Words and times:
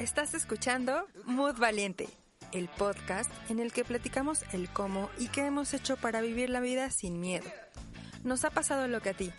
Estás 0.00 0.32
escuchando 0.32 1.02
Mood 1.26 1.58
Valiente, 1.60 2.08
el 2.52 2.70
podcast 2.70 3.30
en 3.50 3.58
el 3.58 3.70
que 3.70 3.84
platicamos 3.84 4.42
el 4.54 4.72
cómo 4.72 5.10
y 5.18 5.28
qué 5.28 5.44
hemos 5.44 5.74
hecho 5.74 5.98
para 5.98 6.22
vivir 6.22 6.48
la 6.48 6.60
vida 6.60 6.88
sin 6.88 7.20
miedo. 7.20 7.44
Nos 8.24 8.46
ha 8.46 8.50
pasado 8.50 8.88
lo 8.88 9.02
que 9.02 9.10
a 9.10 9.12
ti 9.12 9.30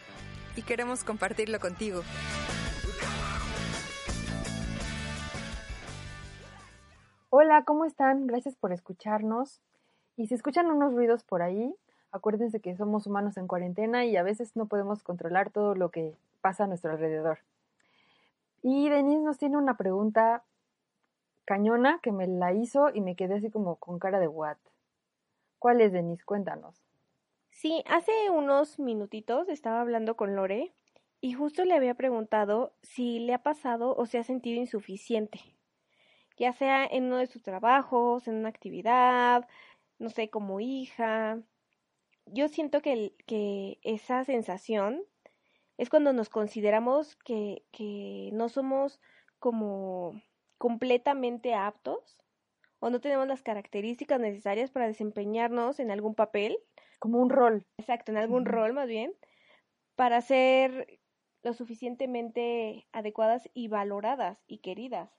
y 0.56 0.62
queremos 0.62 1.04
compartirlo 1.04 1.60
contigo. 1.60 2.04
Hola, 7.32 7.64
¿cómo 7.64 7.86
están? 7.86 8.28
Gracias 8.28 8.56
por 8.56 8.72
escucharnos. 8.72 9.64
Y 10.16 10.28
si 10.28 10.36
escuchan 10.36 10.68
unos 10.68 10.94
ruidos 10.94 11.24
por 11.24 11.42
ahí, 11.42 11.74
acuérdense 12.12 12.60
que 12.60 12.76
somos 12.76 13.08
humanos 13.08 13.36
en 13.38 13.48
cuarentena 13.48 14.06
y 14.06 14.16
a 14.16 14.22
veces 14.22 14.56
no 14.56 14.68
podemos 14.68 15.02
controlar 15.02 15.50
todo 15.50 15.74
lo 15.74 15.90
que 15.90 16.16
pasa 16.40 16.66
a 16.66 16.68
nuestro 16.68 16.92
alrededor. 16.92 17.40
Y 18.62 18.90
Denise 18.90 19.24
nos 19.24 19.40
tiene 19.40 19.58
una 19.58 19.76
pregunta 19.76 20.44
cañona 21.52 22.00
que 22.02 22.14
me 22.14 22.28
la 22.28 22.54
hizo 22.54 22.92
y 22.94 23.02
me 23.02 23.18
quedé 23.18 23.36
así 23.36 23.52
como 23.52 23.76
con 23.76 24.00
cara 24.00 24.22
de 24.22 24.28
what. 24.30 24.56
¿Cuál 25.60 25.82
es, 25.82 25.92
Denise? 25.92 26.24
Cuéntanos. 26.24 26.82
Sí, 27.50 27.84
hace 27.90 28.30
unos 28.30 28.80
minutitos 28.80 29.50
estaba 29.50 29.82
hablando 29.82 30.16
con 30.16 30.34
Lore 30.34 30.74
y 31.20 31.34
justo 31.34 31.66
le 31.66 31.74
había 31.74 31.94
preguntado 31.94 32.74
si 32.84 33.20
le 33.20 33.34
ha 33.34 33.44
pasado 33.44 33.94
o 33.98 34.06
se 34.06 34.18
ha 34.18 34.24
sentido 34.24 34.62
insuficiente, 34.62 35.42
ya 36.38 36.54
sea 36.54 36.86
en 36.86 37.08
uno 37.08 37.18
de 37.18 37.28
sus 37.28 37.44
trabajos, 37.44 38.30
en 38.30 38.36
una 38.36 38.48
actividad, 38.48 39.46
no 40.00 40.10
sé, 40.10 40.30
como 40.30 40.62
hija. 40.62 41.42
Yo 42.28 42.48
siento 42.48 42.82
que, 42.82 43.14
que 43.28 43.78
esa 43.84 44.24
sensación 44.24 45.04
es 45.78 45.90
cuando 45.90 46.14
nos 46.14 46.30
consideramos 46.30 47.18
que, 47.18 47.66
que 47.74 48.30
no 48.32 48.48
somos 48.48 49.02
como 49.38 50.22
completamente 50.62 51.56
aptos 51.56 52.24
o 52.78 52.92
no 52.92 53.02
tenemos 53.02 53.28
las 53.28 53.42
características 53.42 54.20
necesarias 54.20 54.70
para 54.70 54.86
desempeñarnos 54.86 55.80
en 55.80 55.90
algún 55.90 56.14
papel. 56.14 56.56
Como 57.00 57.18
un 57.18 57.32
rol. 57.32 57.66
Exacto, 57.80 58.12
en 58.12 58.20
algún 58.20 58.46
rol 58.46 58.72
más 58.72 58.88
bien, 58.88 59.12
para 59.96 60.22
ser 60.22 61.00
lo 61.42 61.54
suficientemente 61.54 62.86
adecuadas 62.92 63.50
y 63.56 63.70
valoradas 63.70 64.44
y 64.46 64.60
queridas. 64.60 65.10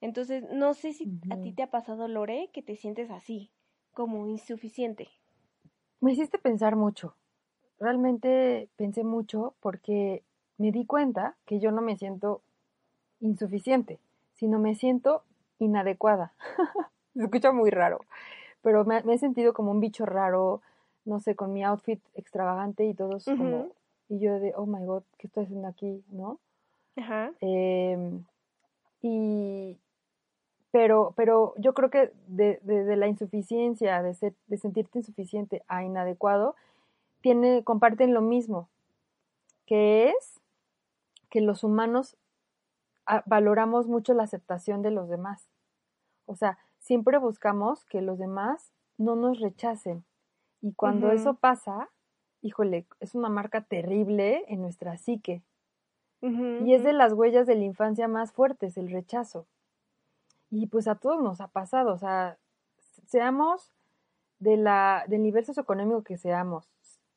Entonces, 0.00 0.42
no 0.50 0.72
sé 0.72 0.94
si 0.94 1.20
a 1.28 1.36
ti 1.36 1.52
te 1.52 1.64
ha 1.64 1.70
pasado, 1.70 2.08
Lore, 2.08 2.48
que 2.50 2.62
te 2.62 2.74
sientes 2.74 3.10
así, 3.10 3.52
como 3.92 4.26
insuficiente. 4.26 5.10
Me 6.00 6.12
hiciste 6.12 6.38
pensar 6.38 6.76
mucho. 6.76 7.14
Realmente 7.78 8.70
pensé 8.76 9.04
mucho 9.04 9.54
porque 9.60 10.22
me 10.56 10.72
di 10.72 10.86
cuenta 10.86 11.36
que 11.44 11.60
yo 11.60 11.72
no 11.72 11.82
me 11.82 11.98
siento 11.98 12.40
insuficiente, 13.20 14.00
sino 14.38 14.58
me 14.58 14.74
siento 14.74 15.22
inadecuada. 15.58 16.32
Se 17.14 17.24
escucha 17.24 17.52
muy 17.52 17.70
raro, 17.70 18.00
pero 18.62 18.84
me, 18.84 18.98
he 18.98 19.18
sentido 19.18 19.52
como 19.52 19.72
un 19.72 19.80
bicho 19.80 20.06
raro, 20.06 20.62
no 21.04 21.20
sé, 21.20 21.34
con 21.34 21.52
mi 21.52 21.64
outfit 21.64 22.00
extravagante 22.14 22.86
y 22.86 22.94
todos 22.94 23.24
como... 23.24 23.68
Y 24.10 24.20
yo 24.20 24.40
de, 24.40 24.54
oh 24.56 24.64
my 24.64 24.86
god, 24.86 25.02
¿qué 25.18 25.26
estoy 25.26 25.44
haciendo 25.44 25.68
aquí? 25.68 26.02
¿No? 26.10 26.38
Ajá. 26.96 27.32
Em, 27.40 28.24
y, 29.02 29.76
pero, 30.70 31.12
pero 31.14 31.52
yo 31.58 31.74
creo 31.74 31.90
que 31.90 32.10
de, 32.26 32.58
de, 32.62 32.96
la 32.96 33.06
insuficiencia, 33.06 34.02
de, 34.02 34.14
ser, 34.14 34.34
de 34.46 34.56
sentirte 34.56 34.98
insuficiente 34.98 35.62
a 35.68 35.84
inadecuado, 35.84 36.56
tiene, 37.20 37.64
comparten 37.64 38.14
lo 38.14 38.22
mismo, 38.22 38.68
que 39.66 40.08
es 40.08 40.40
que 41.30 41.40
los 41.40 41.64
humanos 41.64 42.16
valoramos 43.26 43.86
mucho 43.86 44.14
la 44.14 44.24
aceptación 44.24 44.82
de 44.82 44.90
los 44.90 45.08
demás. 45.08 45.48
O 46.26 46.34
sea, 46.36 46.58
siempre 46.78 47.18
buscamos 47.18 47.84
que 47.86 48.02
los 48.02 48.18
demás 48.18 48.72
no 48.96 49.16
nos 49.16 49.40
rechacen. 49.40 50.04
Y 50.60 50.72
cuando 50.72 51.10
eso 51.12 51.34
pasa, 51.34 51.88
híjole, 52.42 52.86
es 53.00 53.14
una 53.14 53.28
marca 53.28 53.62
terrible 53.62 54.44
en 54.48 54.60
nuestra 54.60 54.96
psique. 54.98 55.42
y 56.20 56.74
es 56.74 56.82
de 56.82 56.92
las 56.92 57.12
huellas 57.12 57.46
de 57.46 57.54
la 57.54 57.64
infancia 57.64 58.08
más 58.08 58.32
fuertes, 58.32 58.76
el 58.76 58.90
rechazo. 58.90 59.46
Y 60.50 60.66
pues 60.66 60.88
a 60.88 60.96
todos 60.96 61.22
nos 61.22 61.40
ha 61.40 61.48
pasado, 61.48 61.92
o 61.92 61.98
sea, 61.98 62.38
seamos 63.06 63.72
de 64.38 64.56
la, 64.56 65.04
del 65.06 65.22
nivel 65.22 65.44
socioeconómico 65.44 66.02
que 66.02 66.16
seamos, 66.16 66.68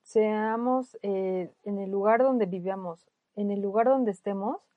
seamos 0.03 0.97
eh, 1.01 1.51
en 1.63 1.79
el 1.79 1.89
lugar 1.89 2.21
donde 2.21 2.45
vivamos, 2.45 3.07
en 3.35 3.51
el 3.51 3.61
lugar 3.61 3.87
donde 3.87 4.11
estemos, 4.11 4.70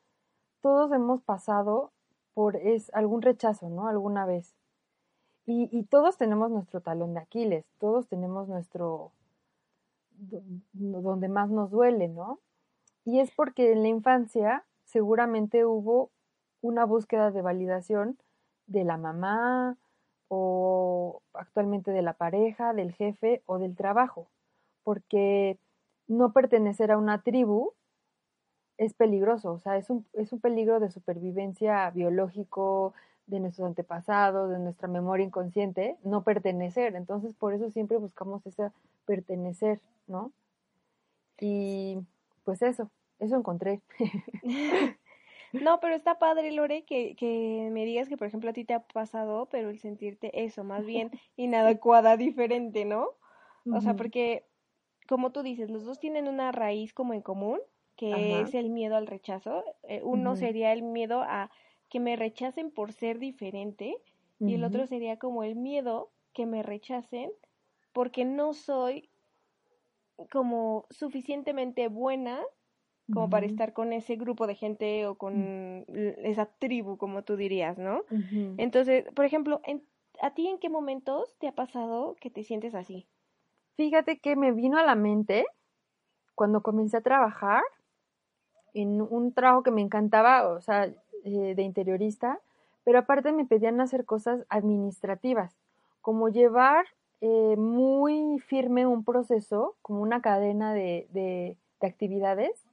todos 0.64 0.90
hemos 0.92 1.20
pasado 1.20 1.92
por 2.32 2.58
algún 2.94 3.20
rechazo, 3.20 3.68
¿no? 3.68 3.86
Alguna 3.86 4.24
vez. 4.24 4.56
Y, 5.44 5.68
y 5.70 5.82
todos 5.82 6.16
tenemos 6.16 6.50
nuestro 6.50 6.80
talón 6.80 7.12
de 7.12 7.20
Aquiles, 7.20 7.66
todos 7.78 8.08
tenemos 8.08 8.48
nuestro, 8.48 9.12
donde 10.72 11.28
más 11.28 11.50
nos 11.50 11.70
duele, 11.70 12.08
¿no? 12.08 12.38
Y 13.04 13.20
es 13.20 13.30
porque 13.36 13.72
en 13.72 13.82
la 13.82 13.88
infancia 13.88 14.64
seguramente 14.84 15.66
hubo 15.66 16.08
una 16.62 16.86
búsqueda 16.86 17.30
de 17.30 17.42
validación 17.42 18.16
de 18.66 18.84
la 18.84 18.96
mamá 18.96 19.76
o 20.28 21.20
actualmente 21.34 21.90
de 21.90 22.00
la 22.00 22.14
pareja, 22.14 22.72
del 22.72 22.94
jefe 22.94 23.42
o 23.44 23.58
del 23.58 23.76
trabajo, 23.76 24.28
porque 24.82 25.58
no 26.08 26.32
pertenecer 26.32 26.90
a 26.90 26.96
una 26.96 27.20
tribu 27.20 27.74
es 28.76 28.94
peligroso, 28.94 29.52
o 29.52 29.58
sea, 29.58 29.76
es 29.76 29.90
un, 29.90 30.04
es 30.14 30.32
un 30.32 30.40
peligro 30.40 30.80
de 30.80 30.90
supervivencia 30.90 31.90
biológico, 31.90 32.94
de 33.26 33.40
nuestros 33.40 33.66
antepasados, 33.66 34.50
de 34.50 34.58
nuestra 34.58 34.88
memoria 34.88 35.24
inconsciente, 35.24 35.96
no 36.04 36.22
pertenecer. 36.22 36.94
Entonces, 36.94 37.34
por 37.34 37.54
eso 37.54 37.70
siempre 37.70 37.96
buscamos 37.96 38.44
ese 38.46 38.70
pertenecer, 39.06 39.80
¿no? 40.06 40.32
Y 41.40 41.98
pues 42.44 42.62
eso, 42.62 42.90
eso 43.18 43.36
encontré. 43.36 43.80
no, 45.52 45.80
pero 45.80 45.94
está 45.94 46.18
padre, 46.18 46.52
Lore, 46.52 46.84
que, 46.84 47.16
que 47.16 47.70
me 47.72 47.84
digas 47.84 48.08
que, 48.08 48.16
por 48.16 48.26
ejemplo, 48.26 48.50
a 48.50 48.52
ti 48.52 48.64
te 48.64 48.74
ha 48.74 48.80
pasado, 48.80 49.46
pero 49.50 49.70
el 49.70 49.78
sentirte 49.78 50.44
eso, 50.44 50.64
más 50.64 50.84
bien 50.84 51.10
inadecuada, 51.36 52.16
diferente, 52.16 52.84
¿no? 52.84 53.10
O 53.72 53.80
sea, 53.80 53.94
porque, 53.94 54.44
como 55.08 55.32
tú 55.32 55.42
dices, 55.42 55.70
los 55.70 55.86
dos 55.86 55.98
tienen 55.98 56.28
una 56.28 56.52
raíz 56.52 56.92
como 56.92 57.14
en 57.14 57.22
común, 57.22 57.60
que 57.96 58.40
es 58.40 58.54
el 58.54 58.70
miedo 58.70 58.96
al 58.96 59.06
rechazo. 59.06 59.64
Eh, 59.84 60.00
uno 60.04 60.36
sería 60.36 60.72
el 60.72 60.82
miedo 60.82 61.22
a 61.22 61.50
que 61.88 62.00
me 62.00 62.16
rechacen 62.16 62.70
por 62.70 62.92
ser 62.92 63.18
diferente 63.18 63.96
y 64.44 64.54
el 64.54 64.64
otro 64.64 64.86
sería 64.86 65.18
como 65.18 65.44
el 65.44 65.56
miedo 65.56 66.10
que 66.32 66.46
me 66.46 66.62
rechacen 66.62 67.30
porque 67.92 68.24
no 68.24 68.52
soy 68.54 69.10
como 70.30 70.86
suficientemente 70.90 71.88
buena 71.88 72.40
como 73.10 73.30
para 73.30 73.46
estar 73.46 73.72
con 73.72 73.92
ese 73.92 74.16
grupo 74.16 74.46
de 74.46 74.56
gente 74.56 75.06
o 75.06 75.16
con 75.16 75.84
esa 75.88 76.46
tribu, 76.46 76.96
como 76.98 77.22
tú 77.22 77.36
dirías, 77.36 77.78
¿no? 77.78 78.02
Entonces, 78.56 79.06
por 79.14 79.24
ejemplo, 79.24 79.60
¿a 80.20 80.34
ti 80.34 80.48
en 80.48 80.58
qué 80.58 80.68
momentos 80.68 81.36
te 81.38 81.48
ha 81.48 81.54
pasado 81.54 82.16
que 82.20 82.30
te 82.30 82.44
sientes 82.44 82.74
así? 82.74 83.08
Fíjate 83.76 84.18
que 84.18 84.34
me 84.36 84.52
vino 84.52 84.78
a 84.78 84.84
la 84.84 84.96
mente 84.96 85.44
cuando 86.34 86.62
comencé 86.62 86.98
a 86.98 87.02
trabajar 87.02 87.62
en 88.74 89.00
un 89.00 89.32
trabajo 89.32 89.62
que 89.62 89.70
me 89.70 89.80
encantaba, 89.80 90.48
o 90.48 90.60
sea, 90.60 90.92
eh, 91.24 91.54
de 91.54 91.62
interiorista, 91.62 92.40
pero 92.84 92.98
aparte 92.98 93.32
me 93.32 93.46
pedían 93.46 93.80
hacer 93.80 94.04
cosas 94.04 94.44
administrativas, 94.50 95.56
como 96.02 96.28
llevar 96.28 96.84
eh, 97.22 97.56
muy 97.56 98.38
firme 98.40 98.86
un 98.86 99.04
proceso, 99.04 99.76
como 99.80 100.02
una 100.02 100.20
cadena 100.20 100.74
de, 100.74 101.08
de, 101.12 101.56
actividades 101.80 102.64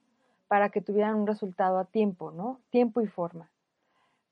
para 0.47 0.69
que 0.69 0.79
tuvieran 0.79 1.15
un 1.15 1.27
resultado 1.27 1.79
a 1.79 1.83
tiempo, 1.83 2.31
¿no? 2.31 2.61
Tiempo 2.69 3.01
y 3.01 3.07
forma. 3.07 3.49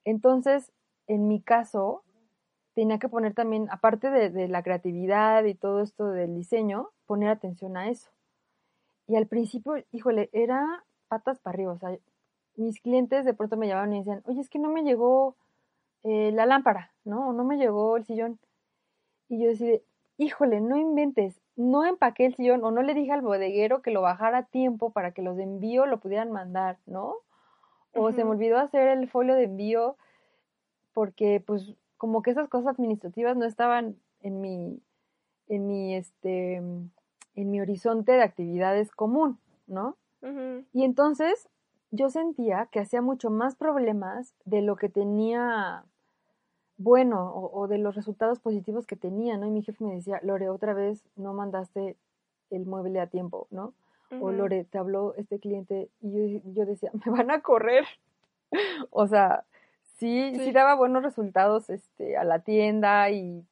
Entonces, 0.06 0.72
en 1.08 1.28
mi 1.28 1.42
caso, 1.42 2.04
tenía 2.76 2.98
que 2.98 3.10
poner 3.10 3.34
también, 3.34 3.68
aparte 3.72 4.10
de, 4.10 4.30
de, 4.30 4.48
la 4.48 4.64
creatividad 4.64 5.44
y 5.44 5.54
todo 5.54 5.82
esto 5.82 6.08
del 6.12 6.34
diseño, 6.34 6.92
poner 7.06 7.28
atención 7.28 7.76
a 7.76 7.90
eso. 7.90 8.10
Y 9.06 9.18
al 9.18 9.28
principio, 9.28 9.74
híjole, 9.92 10.30
era 10.32 10.86
patas 11.10 11.40
para 11.40 11.56
arriba. 11.56 11.74
O 11.74 11.78
sea, 11.78 11.98
mis 12.56 12.80
clientes 12.80 13.26
de 13.26 13.34
pronto 13.34 13.58
me 13.58 13.68
llamaban 13.68 13.94
y 13.94 14.00
decían, 14.00 14.22
oye, 14.26 14.40
es 14.40 14.50
que 14.50 14.60
no 14.60 14.70
me 14.70 14.84
llegó 14.84 15.36
eh, 16.04 16.32
la 16.34 16.46
lámpara, 16.46 16.94
¿no? 17.04 17.30
O 17.30 17.34
no 17.34 17.44
me 17.44 17.58
llegó 17.58 17.98
el 17.98 18.06
sillón. 18.06 18.40
Y 19.28 19.44
yo 19.44 19.50
decía, 19.50 19.80
híjole, 20.18 20.62
no 20.62 20.78
inventes, 20.78 21.42
no 21.56 21.86
empaqué 21.86 22.26
el 22.26 22.36
sillón 22.36 22.64
o 22.64 22.72
no 22.72 22.82
le 22.82 22.94
dije 22.94 23.12
al 23.12 23.22
bodeguero 23.22 23.82
que 23.82 23.92
lo 23.92 24.02
bajara 24.02 24.40
a 24.40 24.46
tiempo 24.46 24.92
para 24.92 25.12
que 25.12 25.22
los 25.22 25.36
de 25.38 25.44
envío 25.44 25.86
lo 25.86 26.00
pudieran 26.00 26.32
mandar, 26.32 26.78
¿no? 26.86 27.16
O 27.94 28.12
se 28.12 28.24
me 28.24 28.32
olvidó 28.32 28.60
hacer 28.60 28.88
el 28.90 29.10
folio 29.10 29.36
de 29.36 29.46
envío 29.46 29.98
porque 30.94 31.42
pues 31.46 31.74
como 31.98 32.22
que 32.22 32.32
esas 32.32 32.48
cosas 32.48 32.76
administrativas 32.76 33.36
no 33.36 33.46
estaban 33.46 33.98
en 34.22 34.42
mi, 34.42 34.82
en 35.48 35.68
mi, 35.68 35.96
este, 35.96 36.56
en 36.56 36.92
mi 37.36 37.62
horizonte 37.62 38.12
de 38.12 38.24
actividades 38.24 38.92
común, 38.92 39.40
¿no? 39.68 39.98
Y 40.74 40.84
entonces 40.84 41.48
yo 41.92 42.10
sentía 42.10 42.68
que 42.72 42.80
hacía 42.80 43.02
mucho 43.02 43.30
más 43.30 43.56
problemas 43.56 44.34
de 44.46 44.62
lo 44.62 44.76
que 44.76 44.90
tenía 44.90 45.84
bueno 46.78 47.34
o, 47.34 47.68
de 47.68 47.78
los 47.78 47.96
resultados 47.96 48.40
positivos 48.40 48.86
que 48.86 48.96
tenía, 48.96 49.38
¿no? 49.38 49.46
Y 49.46 49.52
mi 49.52 49.62
jefe 49.62 49.84
me 49.84 49.96
decía, 49.96 50.20
Lore, 50.24 50.50
otra 50.50 50.74
vez 50.74 51.04
no 51.18 51.34
mandaste 51.34 51.98
el 52.52 52.66
mueble 52.66 53.00
a 53.02 53.08
tiempo, 53.08 53.48
¿no? 53.52 53.74
O 54.22 54.32
Lore, 54.32 54.64
te 54.64 54.80
habló 54.80 55.14
este 55.18 55.40
cliente 55.40 55.90
y 56.02 56.12
yo, 56.12 56.42
yo 56.54 56.66
decía, 56.66 56.90
me 57.06 57.12
van 57.12 57.32
a 57.32 57.42
correr. 57.42 57.86
o 58.92 59.08
sea, 59.08 59.44
sí, 59.98 60.34
sí, 60.38 60.52
daba 60.52 60.76
buenos 60.76 61.04
resultados 61.04 61.70
este, 61.70 62.18
a 62.18 62.24
la 62.24 62.40
tienda 62.40 63.12
y, 63.12 63.46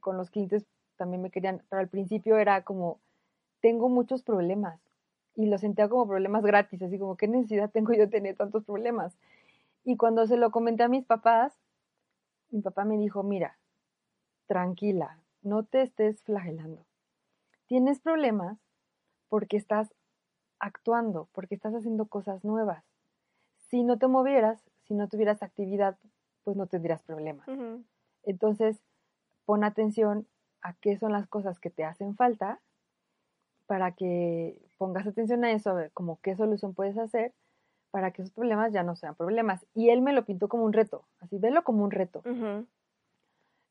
con 0.00 0.16
los 0.16 0.30
clientes 0.30 0.64
también 0.96 1.22
me 1.22 1.30
querían, 1.30 1.62
pero 1.68 1.80
al 1.80 1.88
principio 1.88 2.38
era 2.38 2.62
como, 2.62 2.98
tengo 3.60 3.88
muchos 3.88 4.22
problemas 4.22 4.80
y 5.38 5.46
lo 5.46 5.56
sentía 5.56 5.88
como 5.88 6.08
problemas 6.08 6.42
gratis, 6.42 6.82
así 6.82 6.98
como, 6.98 7.16
¿qué 7.16 7.28
necesidad 7.28 7.70
tengo 7.70 7.92
yo 7.92 8.00
de 8.00 8.08
tener 8.08 8.36
tantos 8.36 8.64
problemas? 8.64 9.16
Y 9.84 9.96
cuando 9.96 10.26
se 10.26 10.36
lo 10.36 10.50
comenté 10.50 10.82
a 10.82 10.88
mis 10.88 11.04
papás, 11.04 11.56
mi 12.50 12.60
papá 12.60 12.84
me 12.84 12.98
dijo, 12.98 13.22
mira, 13.22 13.56
tranquila, 14.48 15.20
no 15.42 15.62
te 15.62 15.82
estés 15.82 16.24
flagelando. 16.24 16.84
Tienes 17.66 18.00
problemas 18.00 18.58
porque 19.28 19.56
estás 19.56 19.94
actuando, 20.58 21.28
porque 21.30 21.54
estás 21.54 21.72
haciendo 21.72 22.06
cosas 22.06 22.42
nuevas. 22.42 22.84
Si 23.68 23.84
no 23.84 23.96
te 23.96 24.08
movieras, 24.08 24.60
si 24.88 24.94
no 24.94 25.06
tuvieras 25.06 25.44
actividad, 25.44 25.98
pues 26.42 26.56
no 26.56 26.66
tendrías 26.66 27.04
problemas. 27.04 27.46
Entonces, 28.24 28.82
pon 29.44 29.62
atención 29.62 30.26
a 30.62 30.72
qué 30.72 30.98
son 30.98 31.12
las 31.12 31.28
cosas 31.28 31.60
que 31.60 31.70
te 31.70 31.84
hacen 31.84 32.16
falta 32.16 32.60
para 33.66 33.92
que 33.92 34.67
pongas 34.78 35.06
atención 35.06 35.44
a 35.44 35.52
eso, 35.52 35.70
a 35.70 35.74
ver 35.74 35.90
como 35.92 36.20
qué 36.22 36.36
solución 36.36 36.72
puedes 36.72 36.96
hacer 36.96 37.34
para 37.90 38.12
que 38.12 38.22
esos 38.22 38.32
problemas 38.32 38.72
ya 38.72 38.82
no 38.82 38.96
sean 38.96 39.14
problemas. 39.14 39.66
Y 39.74 39.90
él 39.90 40.02
me 40.02 40.12
lo 40.12 40.24
pintó 40.24 40.48
como 40.48 40.64
un 40.64 40.72
reto, 40.72 41.04
así, 41.20 41.38
velo 41.38 41.64
como 41.64 41.84
un 41.84 41.90
reto. 41.90 42.22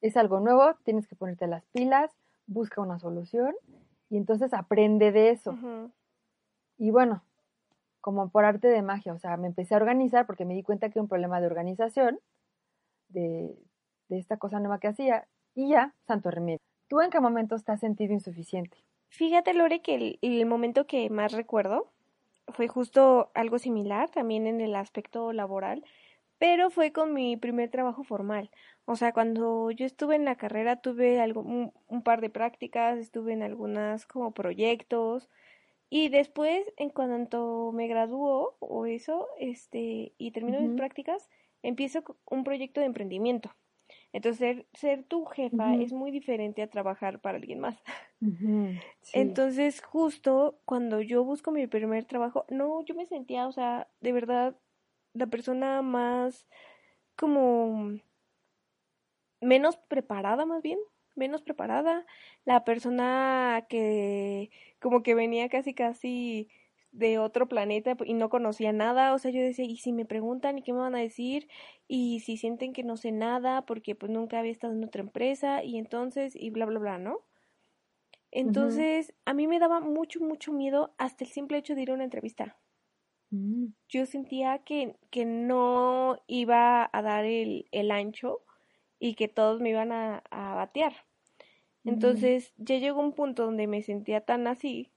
Es 0.01 0.18
algo 0.18 0.39
nuevo, 0.39 0.75
tienes 0.83 1.07
que 1.07 1.15
ponerte 1.15 1.48
las 1.48 1.65
pilas, 1.68 2.12
busca 2.45 2.81
una 2.81 3.00
solución 3.00 3.56
y 4.09 4.18
entonces 4.18 4.54
aprende 4.54 5.12
de 5.12 5.31
eso. 5.31 5.57
Y 6.77 6.92
bueno, 6.92 7.24
como 8.01 8.30
por 8.30 8.45
arte 8.45 8.68
de 8.68 8.81
magia, 8.81 9.13
o 9.13 9.19
sea, 9.19 9.36
me 9.38 9.48
empecé 9.48 9.74
a 9.74 9.77
organizar 9.77 10.25
porque 10.25 10.45
me 10.45 10.54
di 10.54 10.63
cuenta 10.63 10.89
que 10.89 11.00
era 11.00 11.04
un 11.04 11.09
problema 11.09 11.42
de 11.42 11.48
organización, 11.48 12.19
de, 13.09 13.57
esta 14.09 14.38
cosa 14.38 14.59
nueva 14.59 14.80
que 14.80 14.88
hacía, 14.88 15.27
y 15.54 15.69
ya, 15.69 15.94
santo 16.06 16.31
remedio. 16.31 16.59
¿Tú 16.88 17.01
en 17.01 17.09
qué 17.09 17.19
momento 17.19 17.57
te 17.59 17.71
has 17.71 17.80
sentido 17.80 18.13
insuficiente? 18.13 18.77
Fíjate, 19.09 19.54
Lore, 19.54 19.81
que 19.81 20.18
el, 20.21 20.45
momento 20.45 20.86
que 20.88 21.09
más 21.09 21.31
recuerdo 21.31 21.92
fue 22.50 22.68
justo 22.68 23.31
algo 23.33 23.59
similar, 23.59 24.09
también 24.09 24.48
en 24.48 24.62
el 24.62 24.75
aspecto 24.75 25.33
laboral, 25.33 25.83
pero 26.38 26.69
fue 26.69 26.92
con 26.92 27.13
mi 27.13 27.38
primer 27.38 27.69
trabajo 27.69 28.04
formal. 28.04 28.51
O 28.86 28.95
sea, 28.95 29.12
cuando 29.13 29.71
yo 29.71 29.86
estuve 29.86 30.15
en 30.15 30.25
la 30.25 30.36
carrera 30.36 30.81
tuve 30.81 31.19
algo, 31.19 31.42
un, 31.42 31.74
un 31.88 32.04
par 32.04 32.21
de 32.21 32.30
prácticas, 32.30 32.98
estuve 33.00 33.33
en 33.33 33.44
algunas 33.44 34.06
como 34.06 34.33
proyectos, 34.33 35.30
y 35.89 36.09
después, 36.09 36.65
en 36.77 36.89
cuanto 36.89 37.71
me 37.74 37.88
graduó 37.88 38.57
o 38.59 38.86
eso, 38.86 39.27
este, 39.39 40.13
y 40.18 40.31
termino 40.31 40.59
mis 40.59 40.75
prácticas, 40.75 41.30
empiezo 41.63 42.04
un 42.30 42.44
proyecto 42.44 42.81
de 42.81 42.88
emprendimiento. 42.88 43.56
Entonces, 44.13 44.65
ser, 44.74 45.04
tu 45.04 45.25
jefa 45.25 45.75
es 45.75 45.94
muy 45.94 46.12
diferente 46.12 46.62
a 46.62 46.69
trabajar 46.69 47.19
para 47.19 47.38
alguien 47.38 47.59
más. 47.59 47.81
Entonces, 49.13 49.81
justo 49.81 50.59
cuando 50.65 51.01
yo 51.01 51.24
busco 51.24 51.51
mi 51.51 51.68
primer 51.68 52.06
trabajo, 52.06 52.45
no, 52.50 52.83
yo 52.86 52.95
me 52.95 53.06
sentía, 53.06 53.48
o 53.48 53.51
sea, 53.51 53.88
de 54.01 54.12
verdad, 54.12 54.57
la 55.13 55.27
persona 55.27 55.81
más 55.81 56.48
como 57.15 58.00
menos 59.42 59.77
preparada 59.77 60.45
más 60.45 60.62
bien 60.62 60.80
menos 61.18 61.42
preparada, 61.42 62.06
la 62.45 62.63
persona 62.63 63.65
que 63.69 64.51
como 64.80 65.04
que 65.04 65.15
venía 65.15 65.50
casi 65.50 65.74
casi 65.74 66.50
de 66.91 67.19
otro 67.19 67.47
planeta 67.47 67.95
y 68.05 68.13
no 68.13 68.29
conocía 68.29 68.73
nada, 68.73 69.13
o 69.13 69.19
sea, 69.19 69.31
yo 69.31 69.41
decía, 69.41 69.65
¿y 69.65 69.77
si 69.77 69.93
me 69.93 70.05
preguntan 70.05 70.57
y 70.57 70.63
qué 70.63 70.73
me 70.73 70.79
van 70.79 70.95
a 70.95 70.99
decir? 70.99 71.47
Y 71.87 72.21
si 72.21 72.37
sienten 72.37 72.73
que 72.73 72.83
no 72.83 72.97
sé 72.97 73.11
nada 73.11 73.65
porque 73.65 73.95
pues 73.95 74.11
nunca 74.11 74.39
había 74.39 74.51
estado 74.51 74.73
en 74.73 74.83
otra 74.83 75.01
empresa 75.01 75.63
y 75.63 75.77
entonces 75.77 76.35
y 76.35 76.49
bla 76.49 76.65
bla 76.65 76.79
bla, 76.79 76.97
¿no? 76.97 77.25
Entonces, 78.31 79.13
a 79.25 79.33
mí 79.33 79.47
me 79.47 79.59
daba 79.59 79.79
mucho 79.79 80.19
mucho 80.19 80.51
miedo 80.51 80.93
hasta 80.97 81.23
el 81.23 81.29
simple 81.29 81.57
hecho 81.57 81.75
de 81.75 81.83
ir 81.83 81.91
a 81.91 81.93
una 81.93 82.03
entrevista. 82.03 82.57
Mm. 83.31 83.67
Yo 83.89 84.05
sentía 84.05 84.59
que, 84.59 84.95
que 85.11 85.25
no 85.25 86.17
iba 86.27 86.89
a 86.91 87.01
dar 87.01 87.25
el, 87.25 87.67
el 87.71 87.91
ancho 87.91 88.43
y 88.99 89.15
que 89.15 89.27
todos 89.27 89.61
me 89.61 89.69
iban 89.69 89.91
a, 89.91 90.23
a 90.29 90.55
batear. 90.55 90.93
Entonces 91.83 92.53
ya 92.57 92.77
llegó 92.77 92.99
un 92.99 93.13
punto 93.13 93.45
donde 93.45 93.65
me 93.65 93.81
sentía 93.81 94.21
tan 94.21 94.47
así 94.47 94.91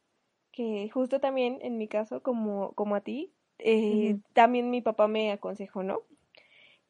que 0.52 0.88
justo 0.90 1.20
también 1.20 1.58
en 1.62 1.78
mi 1.78 1.88
caso 1.88 2.22
como, 2.22 2.72
como 2.74 2.96
a 2.96 3.00
ti, 3.02 3.32
eh, 3.58 4.16
también 4.32 4.70
mi 4.70 4.80
papá 4.82 5.08
me 5.08 5.32
aconsejó, 5.32 5.82
¿no? 5.82 6.02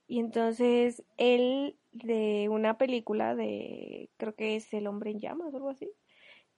Y 0.07 0.19
entonces 0.19 1.05
él 1.19 1.77
de 1.93 2.49
una 2.51 2.79
película 2.79 3.35
de, 3.35 4.11
creo 4.17 4.35
que 4.35 4.57
es 4.57 4.73
El 4.75 4.87
hombre 4.87 5.11
en 5.11 5.21
llamas 5.21 5.55
o 5.55 5.57
algo 5.57 5.71
así, 5.71 5.93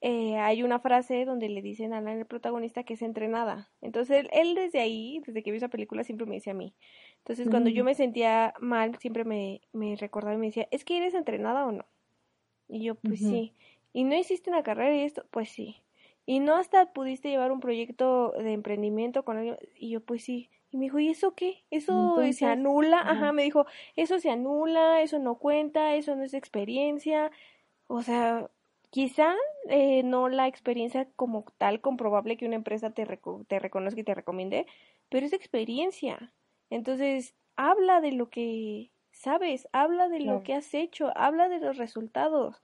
eh, 0.01 0.37
hay 0.39 0.63
una 0.65 0.81
frase 0.81 1.25
donde 1.25 1.49
le 1.49 1.63
dicen 1.63 1.93
a 1.95 2.01
la 2.01 2.13
el 2.15 2.27
protagonista 2.27 2.85
que 2.85 2.95
es 2.95 3.03
entrenada. 3.03 3.71
Entonces 3.81 4.27
él, 4.33 4.55
desde 4.57 4.81
ahí, 4.81 5.21
desde 5.27 5.43
que 5.43 5.53
vi 5.53 5.59
esa 5.59 5.69
película, 5.69 6.05
siempre 6.05 6.27
me 6.27 6.37
decía 6.37 6.53
a 6.53 6.57
mí. 6.57 6.75
Entonces 7.19 7.49
cuando 7.51 7.71
yo 7.71 7.85
me 7.85 7.95
sentía 7.95 8.55
mal, 8.61 8.97
siempre 8.99 9.25
me, 9.25 9.63
me 9.73 9.97
recordaba 9.97 10.35
y 10.35 10.39
me 10.39 10.47
decía, 10.47 10.69
¿es 10.73 10.85
que 10.85 10.99
eres 10.99 11.15
entrenada 11.15 11.67
o 11.67 11.73
no? 11.73 11.87
Y 12.69 12.83
yo, 12.85 12.97
pues 12.97 13.23
sí. 13.23 13.55
¿Y 13.93 14.05
no 14.05 14.17
hiciste 14.17 14.51
una 14.51 14.63
carrera 14.63 14.97
y 14.97 15.03
esto? 15.03 15.25
Pues 15.31 15.51
sí. 15.51 15.83
¿Y 16.27 16.41
no 16.41 16.57
hasta 16.57 16.93
pudiste 16.93 17.29
llevar 17.31 17.53
un 17.53 17.61
proyecto 17.61 18.33
de 18.39 18.53
emprendimiento 18.53 19.25
con 19.25 19.37
alguien? 19.39 19.59
Y 19.77 19.91
yo, 19.91 20.01
pues 20.05 20.25
sí. 20.25 20.51
Y 20.71 20.79
me 20.79 20.85
dijo, 20.87 20.99
¿y 21.01 21.09
eso 21.11 21.35
qué? 21.35 21.65
¿Eso 21.71 22.31
se 22.33 22.47
anula? 22.47 23.01
Ajá, 23.01 23.33
me 23.33 23.43
dijo, 23.43 23.67
eso 23.97 24.19
se 24.21 24.31
anula, 24.31 25.03
eso 25.03 25.19
no 25.19 25.39
cuenta, 25.39 25.95
eso 25.95 26.17
no 26.17 26.25
es 26.25 26.35
experiencia. 26.35 27.31
O 27.87 28.03
sea, 28.03 28.51
quizá 28.91 29.35
eh, 29.69 30.03
no 30.03 30.29
la 30.29 30.49
experiencia 30.49 31.09
como 31.17 31.45
tal 31.59 31.81
comprobable 31.81 32.37
que 32.37 32.47
una 32.47 32.57
empresa 32.57 32.91
te, 32.93 33.07
te 33.49 33.59
reconozca 33.59 34.01
y 34.01 34.05
te 34.05 34.15
recomiende, 34.15 34.67
pero 35.09 35.27
es 35.27 35.33
experiencia. 35.33 36.35
Entonces, 36.71 37.35
habla 37.57 38.01
de 38.01 38.13
lo 38.13 38.31
que 38.31 38.93
sabes, 39.11 39.69
habla 39.73 40.09
de 40.09 40.21
lo 40.21 40.43
que 40.43 40.55
has 40.55 40.73
hecho, 40.75 41.13
habla 41.17 41.49
de 41.49 41.59
los 41.61 41.77
resultados, 41.77 42.63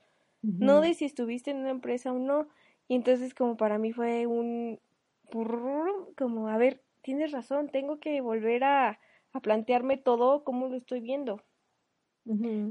no 0.58 0.80
de 0.80 0.94
si 0.94 1.04
estuviste 1.04 1.50
en 1.50 1.58
una 1.58 1.70
empresa 1.70 2.12
o 2.12 2.18
no. 2.18 2.48
Y 2.88 2.96
entonces 2.96 3.34
como 3.34 3.56
para 3.56 3.78
mí 3.78 3.92
fue 3.92 4.26
un 4.26 4.80
como, 6.16 6.48
a 6.48 6.58
ver, 6.58 6.82
tienes 7.02 7.32
razón, 7.32 7.68
tengo 7.70 8.00
que 8.00 8.20
volver 8.20 8.64
a, 8.64 9.00
a 9.32 9.40
plantearme 9.40 9.96
todo 9.96 10.44
como 10.44 10.68
lo 10.68 10.76
estoy 10.76 11.00
viendo. 11.00 11.42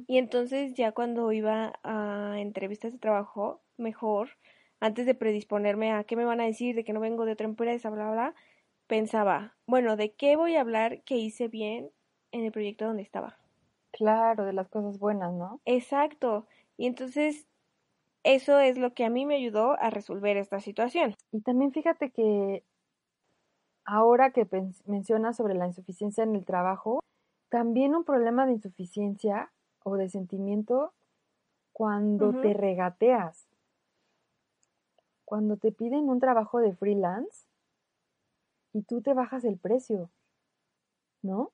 Y 0.07 0.17
entonces 0.17 0.73
ya 0.73 0.91
cuando 0.93 1.31
iba 1.31 1.79
a 1.83 2.35
entrevistas 2.39 2.93
de 2.93 2.99
trabajo, 2.99 3.61
mejor, 3.77 4.29
antes 4.79 5.05
de 5.05 5.15
predisponerme 5.15 5.91
a 5.93 6.03
qué 6.03 6.15
me 6.15 6.25
van 6.25 6.41
a 6.41 6.45
decir, 6.45 6.75
de 6.75 6.83
que 6.83 6.93
no 6.93 6.99
vengo 6.99 7.25
de 7.25 7.33
otra 7.33 7.47
empresa, 7.47 7.89
bla, 7.89 8.05
bla, 8.05 8.13
bla, 8.13 8.35
pensaba, 8.87 9.57
bueno, 9.67 9.97
¿de 9.97 10.13
qué 10.13 10.35
voy 10.35 10.55
a 10.55 10.61
hablar 10.61 11.03
que 11.03 11.17
hice 11.17 11.47
bien 11.49 11.91
en 12.31 12.45
el 12.45 12.51
proyecto 12.51 12.85
donde 12.85 13.03
estaba? 13.03 13.39
Claro, 13.91 14.45
de 14.45 14.53
las 14.53 14.69
cosas 14.69 14.97
buenas, 14.97 15.33
¿no? 15.33 15.61
Exacto. 15.65 16.47
Y 16.77 16.87
entonces 16.87 17.47
eso 18.23 18.59
es 18.59 18.77
lo 18.77 18.93
que 18.93 19.05
a 19.05 19.09
mí 19.09 19.25
me 19.25 19.35
ayudó 19.35 19.79
a 19.79 19.89
resolver 19.89 20.37
esta 20.37 20.59
situación. 20.59 21.15
Y 21.31 21.41
también 21.41 21.71
fíjate 21.71 22.11
que 22.11 22.63
ahora 23.85 24.31
que 24.31 24.47
mencionas 24.85 25.37
sobre 25.37 25.55
la 25.55 25.67
insuficiencia 25.67 26.23
en 26.23 26.35
el 26.35 26.45
trabajo, 26.45 26.99
también 27.49 27.95
un 27.95 28.03
problema 28.03 28.45
de 28.45 28.53
insuficiencia 28.53 29.51
o 29.83 29.95
de 29.95 30.09
sentimiento 30.09 30.93
cuando 31.71 32.33
te 32.41 32.53
regateas. 32.53 33.47
Cuando 35.23 35.57
te 35.57 35.71
piden 35.71 36.09
un 36.09 36.19
trabajo 36.19 36.59
de 36.59 36.75
freelance 36.75 37.45
y 38.73 38.81
tú 38.81 39.01
te 39.01 39.13
bajas 39.13 39.43
el 39.45 39.57
precio, 39.57 40.09
¿no? 41.21 41.51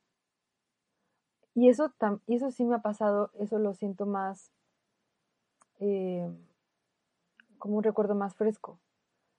Y 1.56 1.70
eso, 1.70 1.94
eso 2.28 2.52
sí 2.52 2.66
me 2.66 2.76
ha 2.76 2.82
pasado, 2.82 3.32
eso 3.38 3.60
lo 3.60 3.74
siento 3.76 4.06
más, 4.06 4.52
eh, 5.80 6.32
como 7.64 7.78
un 7.78 7.84
recuerdo 7.84 8.14
más 8.14 8.36
fresco. 8.36 8.78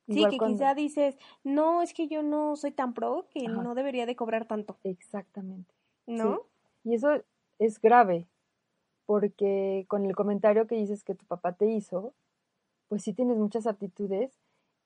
sí, 0.08 0.24
que 0.30 0.38
quizá 0.38 0.74
dices, 0.74 1.14
no, 1.42 1.82
es 1.82 1.92
que 1.92 2.08
yo 2.08 2.22
no 2.22 2.56
soy 2.56 2.70
tan 2.70 2.94
pro 2.94 3.26
que 3.30 3.46
no 3.48 3.74
debería 3.74 4.06
de 4.06 4.16
cobrar 4.16 4.46
tanto. 4.46 4.78
Exactamente. 4.82 5.74
¿No? 6.06 6.40
Y 6.84 6.94
eso 6.94 7.22
es 7.58 7.78
grave, 7.82 8.26
porque 9.04 9.84
con 9.88 10.06
el 10.06 10.16
comentario 10.16 10.66
que 10.66 10.74
dices 10.74 11.04
que 11.04 11.14
tu 11.14 11.26
papá 11.26 11.52
te 11.52 11.66
hizo, 11.66 12.14
pues 12.88 13.02
sí 13.02 13.12
tienes 13.12 13.36
muchas 13.36 13.66
aptitudes 13.66 14.40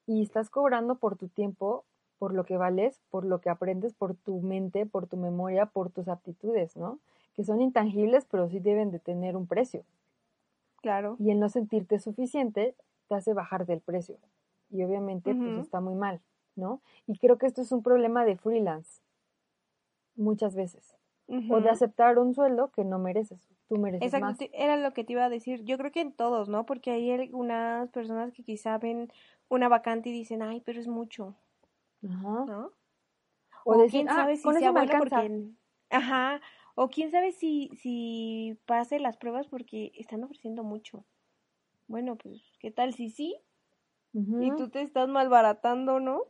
y 0.05 0.21
estás 0.21 0.51
cobrando 0.51 0.97
por 0.97 1.15
tu 1.17 1.29
tiempo, 1.29 1.85
por 2.19 2.35
lo 2.35 2.43
que 2.43 2.57
vales, 2.57 3.01
por 3.09 3.25
lo 3.25 3.41
que 3.41 3.51
aprendes, 3.51 3.95
por 3.95 4.17
tu 4.17 4.41
mente, 4.41 4.85
por 4.85 5.07
tu 5.07 5.17
memoria, 5.17 5.67
por 5.67 5.91
tus 5.91 6.09
aptitudes, 6.09 6.77
¿no? 6.77 6.99
Que 7.35 7.45
son 7.45 7.61
intangibles, 7.61 8.27
pero 8.29 8.49
sí 8.49 8.59
deben 8.59 8.91
de 8.91 8.99
tener 8.99 9.37
un 9.37 9.47
precio. 9.47 9.85
Claro. 10.83 11.15
Y 11.21 11.31
el 11.31 11.39
no 11.39 11.49
sentirte 11.49 12.01
suficiente 12.01 12.75
te 13.09 13.15
hace 13.15 13.33
bajar 13.33 13.67
del 13.67 13.81
precio. 13.81 14.19
Y 14.71 14.83
obviamente, 14.85 15.35
pues 15.35 15.59
está 15.59 15.81
muy 15.81 15.95
mal, 15.95 16.21
¿no? 16.55 16.83
Y 17.07 17.19
creo 17.19 17.39
que 17.39 17.47
esto 17.47 17.63
es 17.63 17.73
un 17.73 17.83
problema 17.83 18.25
de 18.25 18.37
freelance, 18.37 19.01
muchas 20.15 20.55
veces. 20.55 20.95
O 21.51 21.61
de 21.61 21.69
aceptar 21.69 22.19
un 22.19 22.35
sueldo 22.35 22.71
que 22.71 22.85
no 22.85 22.99
mereces. 22.99 23.47
Tú 23.69 23.77
mereces 23.77 24.15
Exacto, 24.15 24.47
era 24.55 24.79
lo 24.79 24.95
que 24.95 25.05
te 25.05 25.13
iba 25.13 25.27
a 25.27 25.29
decir. 25.29 25.63
Yo 25.65 25.77
creo 25.77 25.93
que 25.93 26.01
en 26.01 26.13
todos, 26.13 26.49
¿no? 26.49 26.65
Porque 26.65 26.91
hay 26.91 27.11
algunas 27.11 27.91
personas 27.91 28.33
que 28.33 28.43
quizá 28.43 28.79
ven 28.79 29.13
una 29.49 29.69
vacante 29.69 30.09
y 30.09 30.13
dicen, 30.13 30.41
ay, 30.41 30.63
pero 30.63 30.81
es 30.81 30.89
mucho. 30.89 31.35
Ajá. 32.03 32.45
¿No? 32.47 32.73
O, 33.65 33.87
quién 33.91 34.09
ah, 34.09 34.15
sabe 34.15 34.37
si 34.37 34.51
sea 34.55 34.71
bueno 34.71 34.93
porque... 34.99 35.51
Ajá. 35.91 36.41
O 36.75 36.89
quién 36.89 37.11
sabe 37.11 37.33
si, 37.33 37.71
si 37.75 38.59
pase 38.65 38.99
las 38.99 39.19
pruebas 39.19 39.47
porque 39.49 39.93
están 39.97 40.25
ofreciendo 40.25 40.63
mucho. 40.65 41.05
Bueno, 41.89 42.17
pues, 42.17 42.41
¿qué 42.61 42.71
tal 42.71 42.95
si 42.95 43.11
sí? 43.11 43.37
Y 44.13 44.51
tú 44.53 44.69
te 44.69 44.83
estás 44.83 45.09
malbaratando, 45.09 46.01
¿no? 46.01 46.23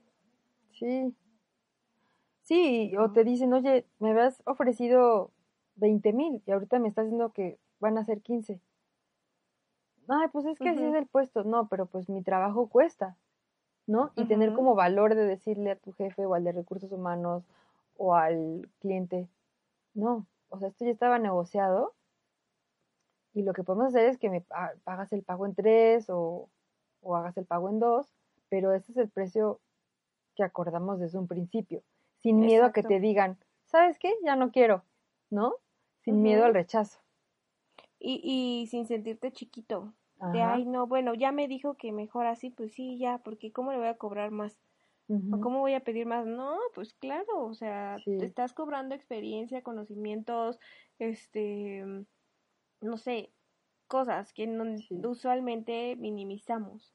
Sí. 0.72 1.14
Sí, 2.42 2.96
o 2.96 3.10
te 3.12 3.24
dicen, 3.24 3.52
oye, 3.52 3.86
me 3.98 4.10
habías 4.10 4.42
ofrecido 4.46 5.32
20 5.76 6.12
mil 6.12 6.42
y 6.46 6.50
ahorita 6.50 6.78
me 6.78 6.88
estás 6.88 7.06
diciendo 7.06 7.32
que 7.32 7.58
van 7.80 7.98
a 7.98 8.04
ser 8.04 8.20
15. 8.22 8.60
Ay, 10.08 10.28
pues 10.32 10.46
es 10.46 10.58
que 10.58 10.70
así 10.70 10.82
es 10.82 10.94
el 10.94 11.06
puesto. 11.06 11.44
No, 11.44 11.68
pero 11.68 11.86
pues 11.86 12.08
mi 12.08 12.22
trabajo 12.22 12.68
cuesta, 12.68 13.16
¿no? 13.86 14.12
Y 14.16 14.24
tener 14.24 14.54
como 14.54 14.74
valor 14.74 15.14
de 15.14 15.26
decirle 15.26 15.72
a 15.72 15.76
tu 15.76 15.92
jefe 15.92 16.24
o 16.24 16.34
al 16.34 16.44
de 16.44 16.52
recursos 16.52 16.90
humanos 16.92 17.44
o 17.96 18.14
al 18.14 18.70
cliente, 18.80 19.28
no, 19.92 20.26
o 20.50 20.58
sea, 20.58 20.68
esto 20.68 20.84
ya 20.84 20.92
estaba 20.92 21.18
negociado 21.18 21.94
y 23.38 23.42
lo 23.42 23.52
que 23.52 23.62
podemos 23.62 23.88
hacer 23.88 24.08
es 24.08 24.18
que 24.18 24.30
me 24.30 24.40
pagas 24.82 25.12
el 25.12 25.22
pago 25.22 25.46
en 25.46 25.54
tres 25.54 26.10
o, 26.10 26.48
o 27.02 27.14
hagas 27.14 27.36
el 27.36 27.46
pago 27.46 27.68
en 27.68 27.78
dos, 27.78 28.12
pero 28.48 28.72
ese 28.72 28.90
es 28.90 28.98
el 28.98 29.08
precio 29.08 29.60
que 30.34 30.42
acordamos 30.42 30.98
desde 30.98 31.18
un 31.18 31.28
principio, 31.28 31.84
sin 32.16 32.40
miedo 32.40 32.64
a 32.64 32.72
que 32.72 32.82
te 32.82 32.98
digan, 32.98 33.38
¿sabes 33.64 33.96
qué? 34.00 34.12
Ya 34.24 34.34
no 34.34 34.50
quiero, 34.50 34.82
¿no? 35.30 35.54
Sin 36.00 36.20
miedo 36.20 36.44
al 36.44 36.54
rechazo. 36.54 36.98
Y, 38.00 38.20
y 38.24 38.66
sin 38.66 38.86
sentirte 38.86 39.30
chiquito. 39.30 39.94
De, 40.32 40.42
ay, 40.42 40.66
no, 40.66 40.88
bueno, 40.88 41.14
ya 41.14 41.30
me 41.30 41.46
dijo 41.46 41.74
que 41.74 41.92
mejor 41.92 42.26
así, 42.26 42.50
pues 42.50 42.72
sí, 42.72 42.98
ya, 42.98 43.18
porque 43.18 43.52
¿cómo 43.52 43.70
le 43.70 43.78
voy 43.78 43.86
a 43.86 43.98
cobrar 43.98 44.32
más? 44.32 44.58
¿O 45.08 45.40
cómo 45.40 45.60
voy 45.60 45.74
a 45.74 45.84
pedir 45.84 46.06
más? 46.06 46.26
No, 46.26 46.58
pues 46.74 46.92
claro, 46.94 47.44
o 47.44 47.54
sea, 47.54 47.98
te 48.04 48.26
estás 48.26 48.52
cobrando 48.52 48.96
experiencia, 48.96 49.62
conocimientos, 49.62 50.58
este, 50.98 51.84
no 52.80 52.96
sé, 52.96 53.30
cosas 53.86 54.32
que 54.32 54.46
no, 54.46 54.64
usualmente 55.08 55.96
minimizamos. 55.96 56.94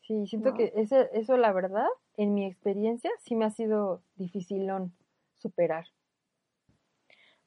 Sí, 0.00 0.26
siento 0.26 0.54
que 0.54 0.72
ese, 0.74 1.08
eso, 1.12 1.36
la 1.36 1.52
verdad, 1.52 1.86
en 2.16 2.34
mi 2.34 2.44
experiencia, 2.44 3.10
sí 3.20 3.36
me 3.36 3.44
ha 3.44 3.50
sido 3.50 4.02
dificilón 4.16 4.92
superar. 5.38 5.86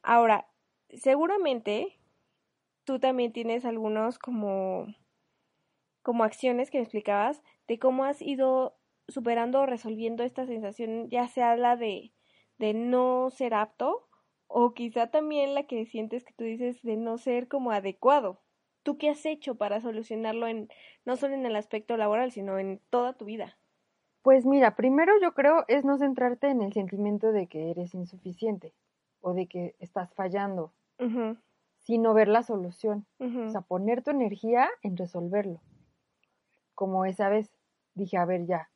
Ahora, 0.02 0.48
seguramente 0.90 2.00
tú 2.86 3.00
también 3.00 3.34
tienes 3.34 3.66
algunos 3.66 4.18
como, 4.18 4.88
como 6.02 6.24
acciones 6.24 6.72
que 6.72 6.78
me 6.78 6.84
explicabas 6.84 7.42
de 7.68 7.80
cómo 7.80 8.06
has 8.06 8.22
ido 8.22 8.78
superando 9.08 9.62
o 9.62 9.66
resolviendo 9.66 10.24
esta 10.24 10.46
sensación, 10.46 11.10
ya 11.10 11.28
sea 11.28 11.58
la 11.58 11.76
de, 11.76 12.14
de 12.58 12.74
no 12.74 13.30
ser 13.32 13.54
apto 13.54 14.05
o 14.58 14.74
quizá 14.74 15.08
también 15.08 15.54
la 15.54 15.64
que 15.64 15.86
sientes 15.86 16.24
que 16.24 16.32
tú 16.32 16.46
dices 16.46 16.82
de 16.82 16.96
no 16.96 17.18
ser 17.18 17.50
como 17.50 17.72
adecuado. 17.72 18.40
¿Tú 18.84 18.98
qué 18.98 19.10
has 19.10 19.26
hecho 19.26 19.56
para 19.56 19.82
solucionarlo 19.82 20.48
en 20.48 20.70
no 21.04 21.18
solo 21.18 21.34
en 21.34 21.46
el 21.46 21.58
aspecto 21.58 21.98
laboral, 21.98 22.32
sino 22.32 22.58
en 22.58 22.80
toda 22.90 23.12
tu 23.12 23.26
vida? 23.26 23.58
Pues 24.22 24.46
mira, 24.46 24.78
primero 24.78 25.12
yo 25.22 25.34
creo 25.34 25.66
es 25.68 25.84
no 25.84 25.98
centrarte 25.98 26.48
en 26.48 26.62
el 26.62 26.72
sentimiento 26.72 27.34
de 27.34 27.48
que 27.48 27.70
eres 27.70 27.94
insuficiente 27.94 28.74
o 29.20 29.34
de 29.34 29.48
que 29.48 29.76
estás 29.80 30.14
fallando, 30.14 30.72
sino 31.82 32.14
ver 32.14 32.30
la 32.30 32.42
solución. 32.42 33.06
O 33.20 33.50
sea, 33.50 33.60
poner 33.60 34.04
tu 34.04 34.12
energía 34.12 34.70
en 34.84 34.96
resolverlo. 34.96 35.60
Como 36.76 37.04
esa 37.04 37.28
vez 37.28 37.52
dije, 37.94 38.16
a 38.16 38.24
ver, 38.24 38.46
ya. 38.46 38.70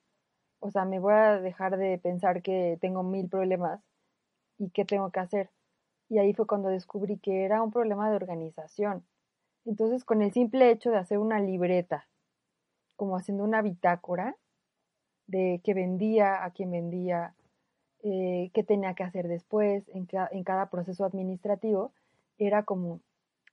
O 0.60 0.72
sea, 0.72 0.84
me 0.84 1.00
voy 1.00 1.14
a 1.14 1.40
dejar 1.40 1.78
de 1.78 1.98
pensar 2.00 2.42
que 2.42 2.78
tengo 2.82 3.02
mil 3.02 3.30
problemas 3.30 3.82
y 4.58 4.72
qué 4.72 4.84
tengo 4.84 5.10
que 5.12 5.22
hacer. 5.22 5.50
Y 6.10 6.18
ahí 6.18 6.34
fue 6.34 6.48
cuando 6.48 6.70
descubrí 6.70 7.18
que 7.18 7.46
era 7.46 7.62
un 7.62 7.72
problema 7.72 8.10
de 8.10 8.16
organización. 8.16 9.06
Entonces, 9.66 10.04
con 10.04 10.22
el 10.22 10.32
simple 10.34 10.72
hecho 10.72 10.90
de 10.90 10.98
hacer 10.98 11.20
una 11.20 11.40
libreta, 11.40 12.08
como 12.96 13.16
haciendo 13.16 13.44
una 13.44 13.62
bitácora 13.62 14.36
de 15.28 15.62
qué 15.64 15.74
vendía, 15.74 16.44
a 16.44 16.52
quién 16.52 16.72
vendía, 16.72 17.36
eh, 18.02 18.50
qué 18.54 18.64
tenía 18.64 18.96
que 18.96 19.04
hacer 19.04 19.28
después 19.28 19.88
en, 19.90 20.08
en 20.32 20.44
cada 20.44 20.70
proceso 20.70 21.06
administrativo, 21.06 21.94
era 22.38 22.64
como 22.64 23.02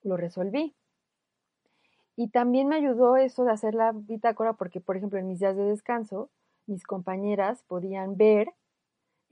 lo 0.03 0.17
resolví. 0.17 0.75
Y 2.17 2.29
también 2.29 2.69
me 2.69 2.77
ayudó 2.77 3.17
eso 3.17 3.45
de 3.45 3.53
hacer 3.53 3.75
la 3.75 3.93
bitácora 3.93 4.55
porque, 4.55 4.81
por 4.81 4.97
ejemplo, 4.97 5.19
en 5.19 5.29
mis 5.29 5.41
días 5.41 5.57
de 5.57 5.65
descanso, 5.65 6.31
mis 6.67 6.85
compañeras 6.85 7.63
podían 7.65 8.17
ver 8.17 8.49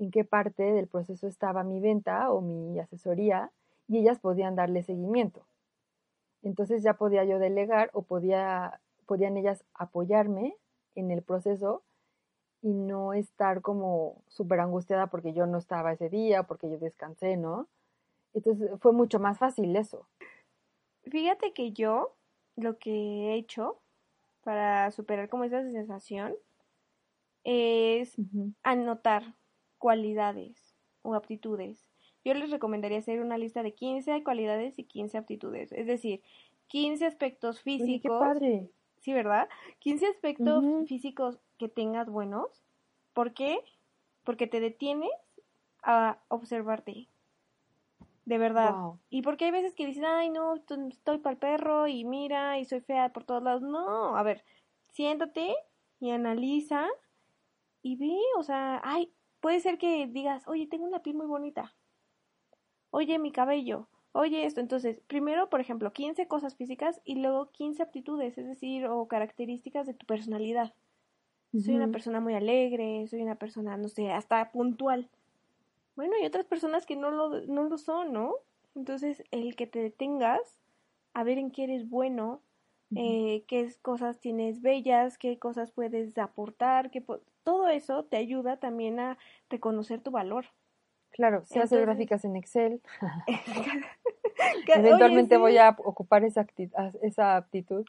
en 0.04 0.10
qué 0.10 0.24
parte 0.24 0.62
del 0.62 0.86
proceso 0.86 1.26
estaba 1.26 1.64
mi 1.64 1.80
venta 1.80 2.30
o 2.30 2.40
mi 2.40 2.78
asesoría 2.78 3.50
y 3.88 3.98
ellas 3.98 4.18
podían 4.18 4.54
darle 4.54 4.82
seguimiento. 4.82 5.46
Entonces 6.42 6.82
ya 6.82 6.94
podía 6.94 7.24
yo 7.24 7.38
delegar 7.38 7.90
o 7.92 8.02
podía, 8.02 8.80
podían 9.06 9.36
ellas 9.36 9.64
apoyarme 9.74 10.54
en 10.94 11.10
el 11.10 11.22
proceso 11.22 11.82
y 12.62 12.72
no 12.72 13.14
estar 13.14 13.62
como 13.62 14.22
súper 14.28 14.60
angustiada 14.60 15.08
porque 15.08 15.32
yo 15.32 15.46
no 15.46 15.58
estaba 15.58 15.92
ese 15.92 16.08
día, 16.08 16.44
porque 16.44 16.70
yo 16.70 16.78
descansé, 16.78 17.36
¿no? 17.36 17.68
Entonces 18.34 18.70
fue 18.80 18.92
mucho 18.92 19.18
más 19.18 19.38
fácil 19.38 19.74
eso. 19.76 20.06
Fíjate 21.04 21.52
que 21.52 21.72
yo 21.72 22.14
lo 22.56 22.78
que 22.78 22.90
he 22.90 23.34
hecho 23.34 23.80
para 24.42 24.90
superar 24.90 25.28
como 25.28 25.44
esa 25.44 25.62
sensación 25.62 26.34
es 27.44 28.16
anotar 28.62 29.34
cualidades 29.84 30.74
o 31.02 31.14
aptitudes. 31.14 31.84
Yo 32.24 32.32
les 32.32 32.50
recomendaría 32.50 32.96
hacer 32.96 33.20
una 33.20 33.36
lista 33.36 33.62
de 33.62 33.74
15 33.74 34.24
cualidades 34.24 34.78
y 34.78 34.84
15 34.84 35.18
aptitudes, 35.18 35.72
es 35.72 35.86
decir, 35.86 36.22
15 36.68 37.04
aspectos 37.04 37.60
físicos. 37.60 38.00
qué 38.00 38.08
padre. 38.08 38.70
Sí, 39.00 39.12
¿verdad? 39.12 39.46
15 39.80 40.06
aspectos 40.06 40.64
físicos 40.88 41.38
que 41.58 41.68
tengas 41.68 42.08
buenos. 42.08 42.64
¿Por 43.12 43.34
qué? 43.34 43.58
Porque 44.22 44.46
te 44.46 44.60
detienes 44.60 45.12
a 45.82 46.18
observarte. 46.28 47.10
De 48.24 48.38
verdad. 48.38 48.74
Y 49.10 49.20
porque 49.20 49.44
hay 49.44 49.50
veces 49.50 49.74
que 49.74 49.84
dices, 49.84 50.04
ay, 50.06 50.30
no, 50.30 50.54
estoy 50.54 51.18
para 51.18 51.32
el 51.32 51.38
perro 51.38 51.88
y 51.88 52.06
mira, 52.06 52.58
y 52.58 52.64
soy 52.64 52.80
fea 52.80 53.12
por 53.12 53.24
todos 53.24 53.42
lados. 53.42 53.60
No, 53.60 54.16
a 54.16 54.22
ver, 54.22 54.46
siéntate 54.92 55.54
y 56.00 56.08
analiza 56.08 56.86
y 57.82 57.96
ve, 57.96 58.18
o 58.38 58.42
sea, 58.42 58.80
ay, 58.82 59.12
puede 59.44 59.60
ser 59.60 59.76
que 59.76 60.06
digas, 60.06 60.48
oye, 60.48 60.66
tengo 60.66 60.86
una 60.86 61.02
piel 61.02 61.16
muy 61.16 61.26
bonita. 61.26 61.74
Oye, 62.88 63.18
mi 63.18 63.30
cabello. 63.30 63.88
Oye, 64.12 64.46
esto. 64.46 64.62
Entonces, 64.62 65.02
primero, 65.06 65.50
por 65.50 65.60
ejemplo, 65.60 65.92
15 65.92 66.26
cosas 66.28 66.56
físicas 66.56 67.02
y 67.04 67.16
luego 67.16 67.50
15 67.50 67.82
aptitudes, 67.82 68.38
es 68.38 68.46
decir, 68.46 68.86
o 68.86 69.06
características 69.06 69.86
de 69.86 69.92
tu 69.92 70.06
personalidad 70.06 70.72
soy 71.60 71.74
una 71.74 71.88
persona 71.88 72.20
muy 72.20 72.32
alegre, 72.32 73.06
soy 73.06 73.20
una 73.20 73.36
persona, 73.36 73.76
no 73.76 73.88
sé, 73.88 74.10
hasta 74.10 74.50
puntual. 74.50 75.10
Bueno, 75.94 76.14
hay 76.18 76.26
otras 76.26 76.46
personas 76.46 76.86
que 76.86 76.96
no 76.96 77.10
lo, 77.10 77.42
no 77.42 77.64
lo 77.64 77.76
son, 77.76 78.14
¿no? 78.14 78.36
Entonces, 78.74 79.22
el 79.30 79.56
que 79.56 79.66
te 79.66 79.80
detengas 79.80 80.62
a 81.12 81.22
ver 81.22 81.36
en 81.36 81.50
qué 81.50 81.64
eres 81.64 81.86
bueno, 81.86 82.40
eh, 82.96 83.44
qué 83.46 83.70
cosas 83.82 84.20
tienes 84.20 84.62
bellas, 84.62 85.18
qué 85.18 85.38
cosas 85.38 85.70
puedes 85.70 86.16
aportar, 86.16 86.90
qué 86.90 87.04
todo 87.44 87.68
eso 87.68 88.04
te 88.04 88.16
ayuda 88.16 88.56
también 88.58 88.98
a 88.98 89.18
reconocer 89.50 90.00
tu 90.00 90.10
valor. 90.10 90.46
Claro, 91.10 91.38
hace 91.38 91.54
Entonces- 91.54 91.80
gráficas 91.82 92.24
en 92.24 92.36
Excel. 92.36 92.82
Que- 94.66 94.72
Eventualmente 94.74 95.36
oye, 95.36 95.42
voy 95.42 95.58
a 95.58 95.70
ocupar 95.78 96.24
esa, 96.24 96.46
esa 97.02 97.36
aptitud. 97.36 97.86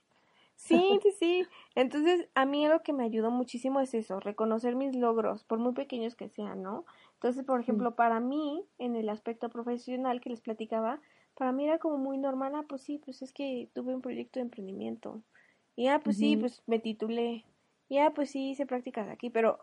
Sí, 0.55 0.99
sí, 1.03 1.11
sí. 1.19 1.47
Entonces, 1.75 2.27
a 2.35 2.45
mí 2.45 2.67
lo 2.67 2.81
que 2.81 2.93
me 2.93 3.03
ayudó 3.03 3.31
muchísimo 3.31 3.79
es 3.81 3.93
eso, 3.93 4.19
reconocer 4.19 4.75
mis 4.75 4.95
logros, 4.95 5.43
por 5.43 5.59
muy 5.59 5.73
pequeños 5.73 6.15
que 6.15 6.29
sean, 6.29 6.61
¿no? 6.61 6.85
Entonces, 7.15 7.43
por 7.45 7.59
ejemplo, 7.59 7.95
para 7.95 8.19
mí, 8.19 8.63
en 8.77 8.95
el 8.95 9.09
aspecto 9.09 9.49
profesional 9.49 10.21
que 10.21 10.29
les 10.29 10.41
platicaba, 10.41 10.99
para 11.35 11.51
mí 11.51 11.65
era 11.65 11.79
como 11.79 11.97
muy 11.97 12.17
normal, 12.17 12.53
ah, 12.55 12.63
pues 12.67 12.81
sí, 12.83 12.99
pues 13.03 13.21
es 13.21 13.33
que 13.33 13.69
tuve 13.73 13.93
un 13.95 14.01
proyecto 14.01 14.39
de 14.39 14.43
emprendimiento. 14.43 15.21
Y 15.75 15.87
ah, 15.87 15.99
pues 16.03 16.17
sí, 16.17 16.37
pues 16.37 16.61
me 16.67 16.79
titulé. 16.79 17.43
Y 17.89 17.99
ah, 17.99 18.11
pues 18.15 18.31
sí, 18.31 18.51
hice 18.51 18.65
prácticas 18.65 19.07
aquí, 19.09 19.29
pero 19.29 19.59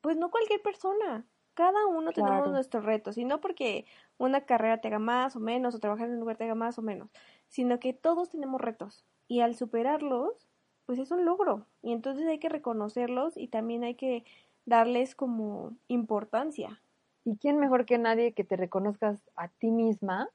pues 0.00 0.16
no 0.16 0.30
cualquier 0.30 0.62
persona. 0.62 1.26
Cada 1.54 1.86
uno 1.86 2.12
tenemos 2.12 2.50
nuestros 2.50 2.84
retos, 2.84 3.18
y 3.18 3.24
no 3.24 3.40
porque 3.40 3.86
una 4.18 4.42
carrera 4.46 4.80
te 4.80 4.88
haga 4.88 4.98
más 4.98 5.36
o 5.36 5.40
menos, 5.40 5.74
o 5.74 5.80
trabajar 5.80 6.08
en 6.08 6.14
un 6.14 6.20
lugar 6.20 6.36
te 6.36 6.44
haga 6.44 6.56
más 6.56 6.78
o 6.78 6.82
menos, 6.82 7.10
sino 7.48 7.80
que 7.80 7.92
todos 7.94 8.30
tenemos 8.30 8.60
retos, 8.60 9.06
y 9.28 9.40
al 9.40 9.54
superarlos, 9.54 10.48
pues 10.86 10.98
es 10.98 11.10
un 11.12 11.24
logro, 11.24 11.66
y 11.82 11.92
entonces 11.92 12.26
hay 12.26 12.38
que 12.40 12.48
reconocerlos 12.48 13.36
y 13.36 13.48
también 13.48 13.84
hay 13.84 13.94
que 13.94 14.24
darles 14.66 15.14
como 15.14 15.76
importancia. 15.88 16.82
¿Y 17.24 17.36
quién 17.38 17.58
mejor 17.58 17.86
que 17.86 17.98
nadie 17.98 18.34
que 18.34 18.44
te 18.44 18.56
reconozcas 18.56 19.30
a 19.36 19.48
ti 19.48 19.70
misma 19.70 20.28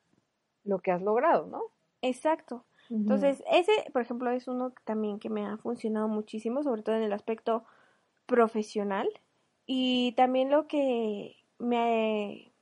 lo 0.63 0.79
que 0.79 0.91
has 0.91 1.01
logrado, 1.01 1.48
¿no? 1.48 1.63
Exacto. 2.01 2.65
Entonces, 2.89 3.43
ese, 3.51 3.72
por 3.93 4.01
ejemplo, 4.01 4.29
es 4.31 4.48
uno 4.48 4.74
también 4.86 5.19
que 5.19 5.29
me 5.29 5.46
ha 5.46 5.58
funcionado 5.58 6.08
muchísimo, 6.08 6.63
sobre 6.63 6.84
todo 6.84 6.96
en 6.96 7.03
el 7.03 7.13
aspecto 7.13 7.65
profesional. 8.27 9.10
Y 9.65 10.13
también 10.13 10.51
lo 10.51 10.67
que 10.67 11.38
me, 11.60 12.53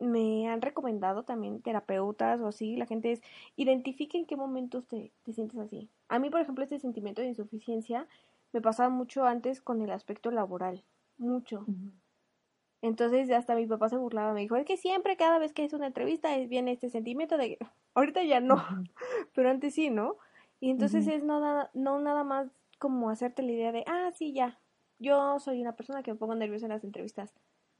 me 0.00 0.48
han 0.48 0.62
recomendado 0.62 1.24
también 1.24 1.62
terapeutas 1.62 2.40
o 2.40 2.48
así, 2.48 2.76
la 2.76 2.86
gente 2.86 3.12
es, 3.12 3.22
identifica 3.56 4.18
en 4.18 4.26
qué 4.26 4.36
momentos 4.36 4.86
te, 4.88 5.12
te 5.24 5.32
sientes 5.32 5.58
así. 5.60 5.90
A 6.08 6.18
mí, 6.18 6.30
por 6.30 6.40
ejemplo, 6.40 6.64
este 6.64 6.78
sentimiento 6.80 7.22
de 7.22 7.28
insuficiencia 7.28 8.08
me 8.52 8.60
pasaba 8.62 8.90
mucho 8.90 9.24
antes 9.26 9.60
con 9.62 9.82
el 9.82 9.90
aspecto 9.92 10.30
laboral, 10.30 10.84
mucho. 11.18 11.70
Entonces 12.82 13.30
hasta 13.30 13.54
mi 13.54 13.66
papá 13.66 13.88
se 13.88 13.96
burlaba, 13.96 14.34
me 14.34 14.40
dijo, 14.42 14.56
es 14.56 14.66
que 14.66 14.76
siempre 14.76 15.16
cada 15.16 15.38
vez 15.38 15.52
que 15.52 15.64
es 15.64 15.72
una 15.72 15.86
entrevista 15.88 16.36
es- 16.36 16.48
viene 16.48 16.72
este 16.72 16.90
sentimiento 16.90 17.38
de 17.38 17.58
ahorita 17.94 18.22
ya 18.24 18.40
no, 18.40 18.56
pero 19.34 19.50
antes 19.50 19.74
sí, 19.74 19.90
¿no? 19.90 20.18
Y 20.60 20.70
entonces 20.70 21.06
es 21.08 21.24
no 21.24 21.40
nada, 21.40 21.70
no 21.74 21.98
nada 22.00 22.24
más 22.24 22.48
como 22.78 23.10
hacerte 23.10 23.42
la 23.42 23.52
idea 23.52 23.72
de, 23.72 23.84
ah, 23.86 24.10
sí, 24.14 24.32
ya, 24.32 24.60
yo 24.98 25.38
soy 25.40 25.60
una 25.62 25.76
persona 25.76 26.02
que 26.02 26.12
me 26.12 26.18
pongo 26.18 26.34
nerviosa 26.34 26.66
en 26.66 26.72
las 26.72 26.84
entrevistas. 26.84 27.34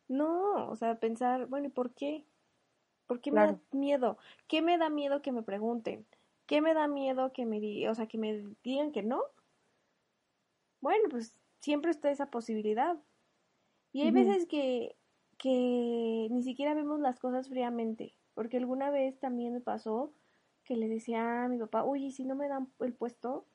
No, 0.08 0.68
o 0.68 0.76
sea, 0.76 0.98
pensar, 1.00 1.46
bueno, 1.46 1.68
¿y 1.68 1.70
por 1.70 1.94
qué? 1.94 2.26
¿Por 3.06 3.20
qué 3.20 3.32
me 3.32 3.40
Claro. 3.40 3.48
da 3.48 3.60
miedo? 3.72 4.18
¿Qué 4.48 4.62
me 4.62 4.78
da 4.78 4.90
miedo 4.90 5.22
que 5.22 5.32
me 5.32 5.42
pregunten? 5.42 6.06
¿Qué 6.46 6.60
me 6.60 6.74
da 6.74 6.88
miedo 6.88 7.32
que 7.32 7.46
me 7.46 7.60
di, 7.60 7.86
o 7.86 7.94
sea, 7.94 8.06
que 8.08 8.18
me 8.18 8.44
digan 8.64 8.92
que 8.92 9.02
no? 9.04 9.22
Bueno, 10.82 11.08
pues 11.10 11.34
siempre 11.60 11.90
está 11.90 12.10
esa 12.10 12.30
posibilidad. 12.30 12.98
Y 13.92 14.02
hay 14.02 14.10
veces 14.10 14.46
que, 14.46 14.96
que 15.38 16.28
ni 16.30 16.42
siquiera 16.42 16.74
vemos 16.74 17.00
las 17.00 17.20
cosas 17.20 17.48
fríamente, 17.48 18.14
porque 18.34 18.56
alguna 18.56 18.90
vez 18.90 19.18
también 19.18 19.52
me 19.52 19.60
pasó 19.60 20.12
que 20.64 20.76
le 20.76 20.88
decía 20.88 21.44
a 21.44 21.48
mi 21.48 21.58
papá, 21.58 21.84
oye, 21.84 22.06
¿y 22.06 22.12
si 22.12 22.24
no 22.24 22.34
me 22.34 22.48
dan 22.48 22.72
el 22.80 22.94
puesto, 22.94 23.46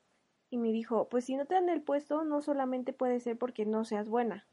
y 0.49 0.57
me 0.57 0.71
dijo, 0.71 1.09
pues 1.09 1.25
si 1.25 1.35
no 1.35 1.45
te 1.45 1.55
dan 1.55 1.69
el 1.69 1.81
puesto, 1.81 2.23
no 2.23 2.41
solamente 2.41 2.93
puede 2.93 3.19
ser 3.19 3.37
porque 3.37 3.65
no 3.65 3.83
seas 3.85 4.09
buena. 4.09 4.47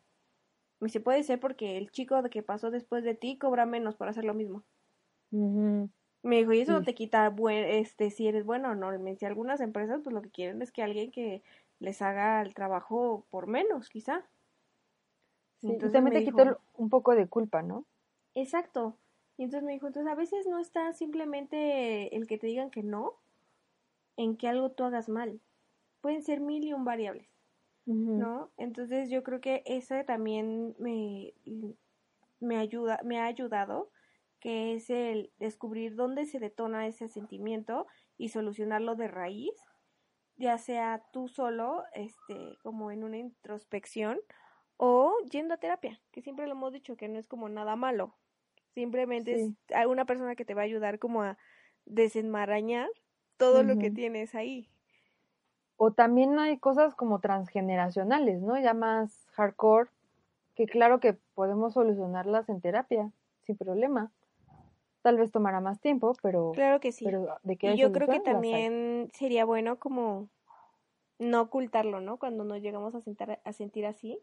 Me 0.80 0.86
dice, 0.86 1.00
puede 1.00 1.22
ser 1.24 1.40
porque 1.40 1.76
el 1.78 1.90
chico 1.90 2.22
que 2.30 2.42
pasó 2.42 2.70
después 2.70 3.04
de 3.04 3.14
ti 3.14 3.38
cobra 3.38 3.66
menos 3.66 3.96
por 3.96 4.08
hacer 4.08 4.24
lo 4.24 4.34
mismo. 4.34 4.64
Me 6.22 6.38
dijo, 6.38 6.52
y 6.52 6.60
eso 6.60 6.72
no 6.72 6.82
te 6.82 6.94
quita 6.94 7.28
buen, 7.30 7.64
este, 7.64 8.10
si 8.10 8.26
eres 8.26 8.44
bueno 8.44 8.70
o 8.70 8.74
no. 8.74 8.98
Me 8.98 9.10
dice, 9.10 9.26
algunas 9.26 9.60
empresas, 9.60 10.00
pues 10.02 10.12
lo 10.14 10.22
que 10.22 10.30
quieren 10.30 10.60
es 10.62 10.72
que 10.72 10.82
alguien 10.82 11.10
que 11.12 11.42
les 11.78 12.00
haga 12.02 12.40
el 12.42 12.54
trabajo 12.54 13.26
por 13.30 13.46
menos, 13.46 13.88
quizá. 13.90 14.28
Sí, 15.64 15.68
y 15.68 15.72
Entonces 15.72 15.92
también 15.92 16.24
te 16.24 16.30
dijo- 16.30 16.58
un 16.76 16.90
poco 16.90 17.14
de 17.14 17.26
culpa, 17.26 17.62
¿no? 17.62 17.84
Exacto. 18.34 18.98
Y 19.36 19.44
entonces 19.44 19.64
me 19.64 19.72
dijo, 19.72 19.86
entonces 19.86 20.12
a 20.12 20.14
veces 20.14 20.46
no 20.46 20.58
está 20.58 20.92
simplemente 20.92 22.14
el 22.16 22.26
que 22.26 22.38
te 22.38 22.46
digan 22.46 22.70
que 22.70 22.82
no, 22.82 23.14
en 24.16 24.36
que 24.36 24.48
algo 24.48 24.70
tú 24.72 24.84
hagas 24.84 25.08
mal. 25.08 25.40
Pueden 26.00 26.22
ser 26.22 26.40
mil 26.40 26.62
y 26.64 26.72
un 26.72 26.84
variables. 26.84 27.28
¿no? 27.86 28.50
Entonces 28.56 29.10
yo 29.10 29.22
creo 29.22 29.40
que 29.40 29.62
ese 29.66 30.04
también 30.04 30.74
me, 30.78 31.34
me 32.40 32.56
ayuda, 32.56 33.00
me 33.04 33.18
ha 33.18 33.26
ayudado, 33.26 33.90
que 34.40 34.74
es 34.74 34.90
el 34.90 35.32
descubrir 35.38 35.94
dónde 35.94 36.26
se 36.26 36.38
detona 36.38 36.86
ese 36.86 37.08
sentimiento 37.08 37.86
y 38.18 38.28
solucionarlo 38.28 38.94
de 38.94 39.08
raíz, 39.08 39.54
ya 40.36 40.58
sea 40.58 41.02
tú 41.12 41.28
solo, 41.28 41.84
este, 41.92 42.58
como 42.62 42.90
en 42.90 43.04
una 43.04 43.18
introspección, 43.18 44.18
o 44.76 45.14
yendo 45.30 45.54
a 45.54 45.58
terapia, 45.58 46.00
que 46.10 46.22
siempre 46.22 46.46
lo 46.46 46.52
hemos 46.52 46.72
dicho 46.72 46.96
que 46.96 47.08
no 47.08 47.18
es 47.18 47.26
como 47.26 47.48
nada 47.48 47.76
malo. 47.76 48.14
Simplemente 48.74 49.36
Sí. 49.36 49.56
es 49.68 49.76
a 49.76 49.86
una 49.86 50.04
persona 50.04 50.34
que 50.34 50.44
te 50.44 50.54
va 50.54 50.62
a 50.62 50.64
ayudar 50.64 50.98
como 50.98 51.22
a 51.22 51.38
desenmarañar 51.86 52.88
todo 53.36 53.62
lo 53.62 53.78
que 53.78 53.90
tienes 53.90 54.34
ahí. 54.34 54.68
O 55.76 55.92
también 55.92 56.38
hay 56.38 56.58
cosas 56.58 56.94
como 56.94 57.20
transgeneracionales, 57.20 58.40
¿no? 58.40 58.58
Ya 58.58 58.74
más 58.74 59.26
hardcore, 59.32 59.90
que 60.54 60.66
claro 60.66 61.00
que 61.00 61.14
podemos 61.34 61.74
solucionarlas 61.74 62.48
en 62.48 62.60
terapia, 62.60 63.10
sin 63.42 63.56
problema. 63.56 64.12
Tal 65.02 65.18
vez 65.18 65.30
tomará 65.30 65.60
más 65.60 65.80
tiempo, 65.80 66.14
pero, 66.22 66.52
Claro 66.52 66.80
que 66.80 66.92
sí. 66.92 67.04
pero 67.04 67.26
de 67.42 67.58
Y 67.60 67.66
hay 67.66 67.76
yo 67.76 67.92
creo 67.92 68.08
que 68.08 68.20
también 68.20 69.10
sería 69.12 69.44
bueno 69.44 69.78
como 69.78 70.28
no 71.18 71.42
ocultarlo, 71.42 72.00
¿no? 72.00 72.18
Cuando 72.18 72.44
nos 72.44 72.60
llegamos 72.60 72.94
a, 72.94 73.00
sentar, 73.00 73.40
a 73.44 73.52
sentir 73.52 73.86
así. 73.86 74.20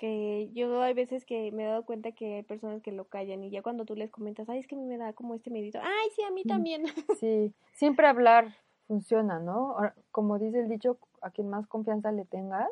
Porque 0.00 0.48
yo 0.54 0.80
hay 0.80 0.94
veces 0.94 1.26
que 1.26 1.52
me 1.52 1.62
he 1.64 1.66
dado 1.66 1.84
cuenta 1.84 2.12
que 2.12 2.36
hay 2.36 2.42
personas 2.42 2.80
que 2.80 2.90
lo 2.90 3.04
callan 3.04 3.44
y 3.44 3.50
ya 3.50 3.60
cuando 3.60 3.84
tú 3.84 3.94
les 3.94 4.10
comentas, 4.10 4.48
ay, 4.48 4.60
es 4.60 4.66
que 4.66 4.74
a 4.74 4.78
mí 4.78 4.84
me 4.86 4.96
da 4.96 5.12
como 5.12 5.34
este 5.34 5.50
medito, 5.50 5.78
ay, 5.82 6.08
sí, 6.16 6.22
a 6.22 6.30
mí 6.30 6.42
Mm. 6.44 6.48
también. 6.48 6.82
Sí, 7.20 7.52
siempre 7.74 8.06
hablar 8.06 8.54
funciona, 8.88 9.40
¿no? 9.40 9.76
Como 10.10 10.38
dice 10.38 10.60
el 10.60 10.68
dicho, 10.70 10.96
a 11.20 11.28
quien 11.28 11.50
más 11.50 11.66
confianza 11.66 12.12
le 12.12 12.24
tengas, 12.24 12.66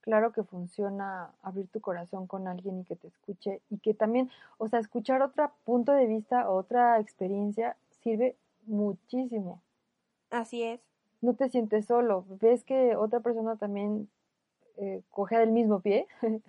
claro 0.00 0.32
que 0.32 0.42
funciona 0.42 1.30
abrir 1.40 1.68
tu 1.68 1.80
corazón 1.80 2.26
con 2.26 2.48
alguien 2.48 2.80
y 2.80 2.84
que 2.84 2.96
te 2.96 3.06
escuche 3.06 3.60
y 3.70 3.78
que 3.78 3.94
también, 3.94 4.28
o 4.58 4.66
sea, 4.68 4.80
escuchar 4.80 5.22
otro 5.22 5.52
punto 5.62 5.92
de 5.92 6.06
vista, 6.06 6.50
otra 6.50 6.98
experiencia 6.98 7.76
sirve 8.02 8.34
muchísimo. 8.66 9.62
Así 10.30 10.64
es. 10.64 10.80
No 11.20 11.34
te 11.34 11.48
sientes 11.48 11.86
solo, 11.86 12.24
ves 12.40 12.64
que 12.64 12.96
otra 12.96 13.20
persona 13.20 13.54
también 13.54 14.08
eh, 14.76 15.02
coge 15.10 15.38
del 15.38 15.50
mismo 15.50 15.80
pie 15.80 16.06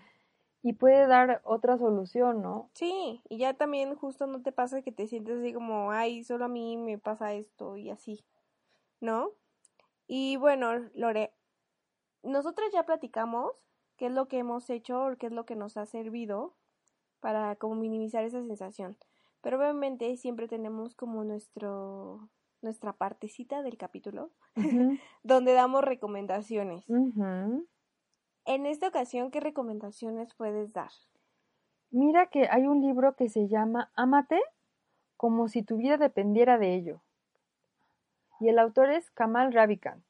y 0.64 0.74
puede 0.74 1.08
dar 1.08 1.42
otra 1.44 1.78
solución, 1.78 2.42
¿no? 2.42 2.70
Sí, 2.74 3.22
y 3.30 3.38
ya 3.38 3.54
también 3.54 3.96
justo 3.96 4.28
no 4.28 4.42
te 4.42 4.52
pasa 4.52 4.82
que 4.82 4.92
te 4.92 5.08
sientes 5.08 5.40
así 5.40 5.54
como, 5.54 5.92
ay, 5.92 6.24
solo 6.24 6.46
a 6.46 6.50
mí 6.50 6.78
me 6.78 6.98
pasa 6.98 7.34
esto 7.34 7.78
y 7.78 7.90
así, 7.90 8.24
¿no? 9.00 9.32
Y 10.08 10.38
bueno, 10.38 10.72
Lore, 10.94 11.34
nosotros 12.24 12.70
ya 12.74 12.84
platicamos 12.84 13.52
qué 13.98 14.08
es 14.08 14.12
lo 14.12 14.28
que 14.28 14.40
hemos 14.40 14.70
hecho 14.70 15.06
o 15.06 15.16
qué 15.18 15.28
es 15.28 15.32
lo 15.32 15.46
que 15.46 15.56
nos 15.56 15.78
ha 15.78 15.86
servido 15.86 16.54
para 17.20 17.56
como 17.56 17.76
minimizar 17.76 18.24
esa 18.24 18.44
sensación. 18.44 18.98
Pero 19.42 19.58
obviamente 19.58 20.16
siempre 20.18 20.48
tenemos 20.48 20.96
como 20.96 21.24
nuestro 21.24 22.30
nuestra 22.62 22.94
partecita 22.94 23.62
del 23.62 23.78
capítulo 23.78 24.32
donde 25.24 25.54
damos 25.54 25.84
recomendaciones. 25.84 26.84
En 28.46 28.66
esta 28.66 28.88
ocasión, 28.88 29.30
¿qué 29.30 29.40
recomendaciones 29.40 30.34
puedes 30.36 30.72
dar? 30.72 30.92
Mira 31.90 32.28
que 32.28 32.48
hay 32.50 32.68
un 32.68 32.82
libro 32.82 33.16
que 33.16 33.28
se 33.28 33.48
llama 33.48 33.92
Ámate 33.96 34.40
como 35.18 35.48
si 35.48 35.64
tu 35.64 35.78
vida 35.78 35.98
dependiera 35.98 36.58
de 36.58 36.76
ello. 36.76 37.02
Y 38.40 38.50
el 38.50 38.60
autor 38.60 38.92
es 38.92 39.10
Kamal 39.12 39.52
Ravikant. 39.52 40.04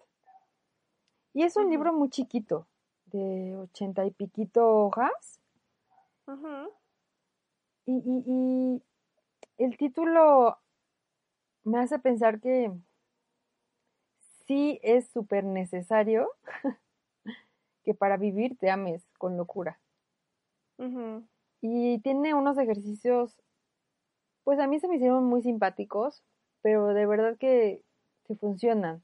Y 1.34 1.44
es 1.44 1.56
un 1.58 1.70
libro 1.70 1.94
muy 1.94 2.10
chiquito, 2.10 2.68
de 3.06 3.56
ochenta 3.56 4.06
y 4.06 4.12
piquito 4.12 4.68
hojas. 4.68 5.40
Ujú, 6.28 6.72
Y, 7.88 7.94
y- 7.94 8.24
y 8.28 9.64
el 9.64 9.78
título 9.78 10.60
me 11.66 11.80
hace 11.80 12.00
pensar 12.00 12.40
que 12.40 12.72
sí 14.46 14.80
es 14.84 15.08
súper 15.10 15.44
necesario 15.44 16.30
que 17.86 17.94
para 17.94 18.18
vivir 18.18 18.58
te 18.58 18.70
ames 18.70 19.08
con 19.18 19.38
locura. 19.38 19.80
Y 21.62 22.00
tiene 22.00 22.34
unos 22.34 22.58
ejercicios, 22.58 23.38
pues 24.44 24.60
a 24.60 24.68
mí 24.68 24.80
se 24.80 24.90
me 24.90 24.98
hicieron 24.98 25.24
muy 25.24 25.42
simpáticos, 25.42 26.22
pero 26.62 26.88
de 26.88 27.06
verdad 27.06 27.38
que, 27.38 27.82
que 28.28 28.36
funcionan. 28.36 29.02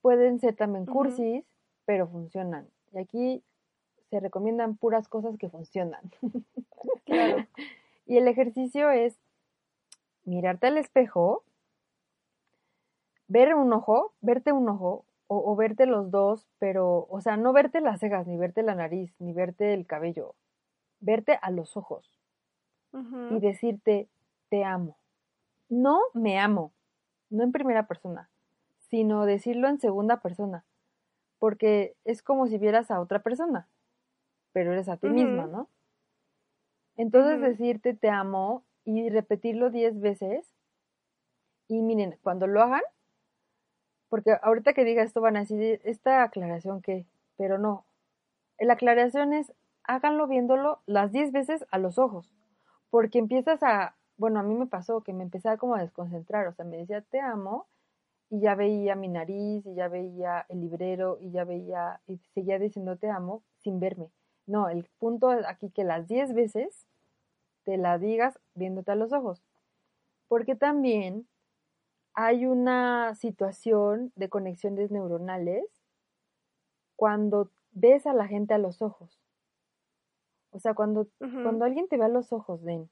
Pueden 0.00 0.40
ser 0.40 0.56
también 0.56 0.86
cursis, 0.86 1.44
pero 1.84 2.08
funcionan. 2.08 2.68
Y 2.92 2.98
aquí 2.98 3.44
se 4.10 4.18
recomiendan 4.20 4.76
puras 4.76 5.08
cosas 5.08 5.36
que 5.38 5.48
funcionan. 5.48 6.00
Claro. 7.04 7.46
Y 8.06 8.18
el 8.18 8.28
ejercicio 8.28 8.90
es 8.90 9.18
mirarte 10.24 10.66
al 10.66 10.78
espejo, 10.78 11.42
ver 13.26 13.54
un 13.54 13.72
ojo, 13.72 14.12
verte 14.20 14.52
un 14.52 14.68
ojo 14.68 15.04
o, 15.28 15.52
o 15.52 15.56
verte 15.56 15.86
los 15.86 16.10
dos, 16.10 16.48
pero, 16.58 17.06
o 17.08 17.20
sea, 17.20 17.36
no 17.36 17.52
verte 17.52 17.80
las 17.80 18.00
cejas, 18.00 18.26
ni 18.26 18.36
verte 18.36 18.62
la 18.62 18.74
nariz, 18.74 19.14
ni 19.20 19.32
verte 19.32 19.74
el 19.74 19.86
cabello, 19.86 20.34
verte 21.00 21.38
a 21.40 21.50
los 21.50 21.76
ojos 21.76 22.10
y 23.30 23.38
decirte, 23.38 24.08
te 24.48 24.64
amo. 24.64 24.96
No 25.68 26.00
me 26.14 26.38
amo, 26.38 26.72
no 27.30 27.44
en 27.44 27.52
primera 27.52 27.86
persona, 27.86 28.30
sino 28.88 29.26
decirlo 29.26 29.68
en 29.68 29.78
segunda 29.78 30.20
persona, 30.20 30.64
porque 31.38 31.94
es 32.04 32.22
como 32.22 32.46
si 32.46 32.58
vieras 32.58 32.90
a 32.90 33.00
otra 33.00 33.22
persona, 33.22 33.68
pero 34.52 34.72
eres 34.72 34.88
a 34.88 34.96
ti 34.96 35.08
misma. 35.08 35.46
¿no? 35.46 35.68
Entonces 36.96 37.40
decirte 37.40 37.94
te 37.94 38.08
amo 38.08 38.64
y 38.84 39.10
repetirlo 39.10 39.70
diez 39.70 40.00
veces, 40.00 40.50
y 41.68 41.82
miren, 41.82 42.18
cuando 42.22 42.46
lo 42.46 42.62
hagan, 42.62 42.82
porque 44.08 44.36
ahorita 44.42 44.72
que 44.72 44.84
diga 44.84 45.02
esto 45.02 45.20
van 45.20 45.36
a 45.36 45.40
decir, 45.40 45.80
esta 45.84 46.22
aclaración 46.22 46.82
que, 46.82 47.06
pero 47.36 47.58
no, 47.58 47.84
la 48.58 48.74
aclaración 48.74 49.32
es, 49.32 49.52
háganlo 49.84 50.26
viéndolo 50.26 50.80
las 50.86 51.12
10 51.12 51.32
veces 51.32 51.64
a 51.70 51.78
los 51.78 51.98
ojos, 51.98 52.34
porque 52.90 53.18
empiezas 53.18 53.62
a, 53.62 53.96
bueno, 54.16 54.40
a 54.40 54.42
mí 54.42 54.54
me 54.54 54.66
pasó 54.66 55.02
que 55.02 55.12
me 55.12 55.22
empezaba 55.22 55.56
como 55.56 55.74
a 55.74 55.80
desconcentrar, 55.80 56.46
o 56.46 56.52
sea, 56.52 56.64
me 56.64 56.78
decía, 56.78 57.02
te 57.02 57.20
amo, 57.20 57.66
y 58.30 58.40
ya 58.40 58.54
veía 58.54 58.94
mi 58.94 59.08
nariz, 59.08 59.64
y 59.64 59.74
ya 59.74 59.88
veía 59.88 60.44
el 60.48 60.60
librero, 60.60 61.18
y 61.20 61.30
ya 61.30 61.44
veía, 61.44 62.00
y 62.06 62.18
seguía 62.34 62.58
diciendo 62.58 62.96
te 62.96 63.08
amo 63.08 63.42
sin 63.58 63.80
verme. 63.80 64.10
No, 64.46 64.68
el 64.68 64.84
punto 64.98 65.32
es 65.32 65.46
aquí 65.46 65.70
que 65.70 65.84
las 65.84 66.08
10 66.08 66.34
veces 66.34 66.86
te 67.64 67.76
la 67.76 67.98
digas 67.98 68.38
viéndote 68.54 68.92
a 68.92 68.96
los 68.96 69.12
ojos, 69.12 69.42
porque 70.26 70.54
también 70.54 71.26
hay 72.20 72.46
una 72.46 73.14
situación 73.14 74.12
de 74.16 74.28
conexiones 74.28 74.90
neuronales 74.90 75.64
cuando 76.96 77.52
ves 77.70 78.08
a 78.08 78.12
la 78.12 78.26
gente 78.26 78.54
a 78.54 78.58
los 78.58 78.82
ojos. 78.82 79.20
O 80.50 80.58
sea, 80.58 80.74
cuando, 80.74 81.06
cuando 81.20 81.64
alguien 81.64 81.86
te 81.86 81.96
ve 81.96 82.06
a 82.06 82.08
los 82.08 82.32
ojos, 82.32 82.64
Den, 82.64 82.90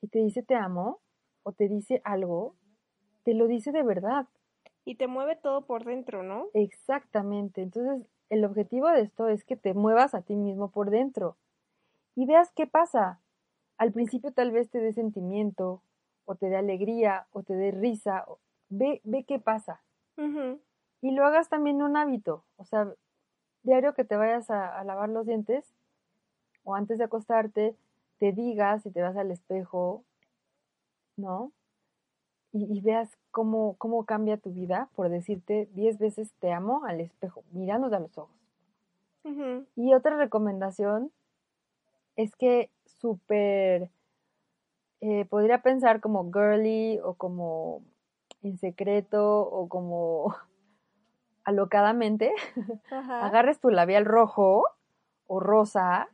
y 0.00 0.08
te 0.08 0.18
dice 0.18 0.42
te 0.42 0.56
amo, 0.56 0.98
o 1.44 1.52
te 1.52 1.68
dice 1.68 2.02
algo, 2.02 2.56
te 3.22 3.32
lo 3.34 3.46
dice 3.46 3.70
de 3.70 3.84
verdad. 3.84 4.26
Y 4.84 4.96
te 4.96 5.06
mueve 5.06 5.36
todo 5.36 5.64
por 5.64 5.84
dentro, 5.84 6.24
¿no? 6.24 6.48
Exactamente. 6.52 7.62
Entonces, 7.62 8.08
el 8.28 8.44
objetivo 8.44 8.88
de 8.88 9.02
esto 9.02 9.28
es 9.28 9.44
que 9.44 9.56
te 9.56 9.72
muevas 9.72 10.16
a 10.16 10.22
ti 10.22 10.34
mismo 10.34 10.72
por 10.72 10.90
dentro 10.90 11.36
y 12.16 12.26
veas 12.26 12.50
qué 12.50 12.66
pasa. 12.66 13.20
Al 13.78 13.92
principio 13.92 14.32
tal 14.32 14.50
vez 14.50 14.68
te 14.68 14.80
dé 14.80 14.92
sentimiento, 14.92 15.84
o 16.32 16.34
te 16.34 16.46
dé 16.48 16.56
alegría, 16.56 17.26
o 17.32 17.42
te 17.42 17.54
dé 17.54 17.70
risa. 17.70 18.24
Ve, 18.68 19.00
ve 19.04 19.24
qué 19.24 19.38
pasa. 19.38 19.82
Y 21.00 21.10
lo 21.10 21.24
hagas 21.24 21.48
también 21.48 21.82
un 21.82 21.96
hábito. 21.96 22.44
O 22.56 22.64
sea, 22.64 22.92
diario 23.62 23.94
que 23.94 24.04
te 24.04 24.16
vayas 24.16 24.50
a, 24.50 24.78
a 24.78 24.84
lavar 24.84 25.08
los 25.08 25.26
dientes 25.26 25.64
o 26.64 26.74
antes 26.74 26.98
de 26.98 27.04
acostarte, 27.04 27.76
te 28.18 28.32
digas 28.32 28.86
y 28.86 28.90
te 28.90 29.02
vas 29.02 29.16
al 29.16 29.30
espejo, 29.30 30.04
¿no? 31.16 31.52
Y, 32.52 32.64
y 32.72 32.80
veas 32.80 33.10
cómo, 33.30 33.74
cómo 33.78 34.04
cambia 34.04 34.36
tu 34.36 34.52
vida 34.52 34.88
por 34.94 35.08
decirte 35.08 35.68
diez 35.74 35.98
veces 35.98 36.32
te 36.38 36.52
amo 36.52 36.84
al 36.84 37.00
espejo, 37.00 37.42
mirándote 37.50 37.96
a 37.96 38.00
los 38.00 38.16
ojos. 38.18 38.36
Y 39.76 39.94
otra 39.94 40.16
recomendación 40.16 41.12
es 42.16 42.34
que 42.36 42.70
súper, 42.84 43.88
eh, 45.04 45.24
podría 45.24 45.62
pensar 45.62 46.00
como 46.00 46.32
girly 46.32 47.00
o 47.02 47.14
como 47.14 47.82
en 48.44 48.56
secreto 48.56 49.40
o 49.40 49.68
como 49.68 50.32
alocadamente, 51.44 52.32
Ajá. 52.90 53.26
agarres 53.26 53.58
tu 53.58 53.70
labial 53.70 54.04
rojo 54.04 54.64
o 55.26 55.40
rosa 55.40 56.08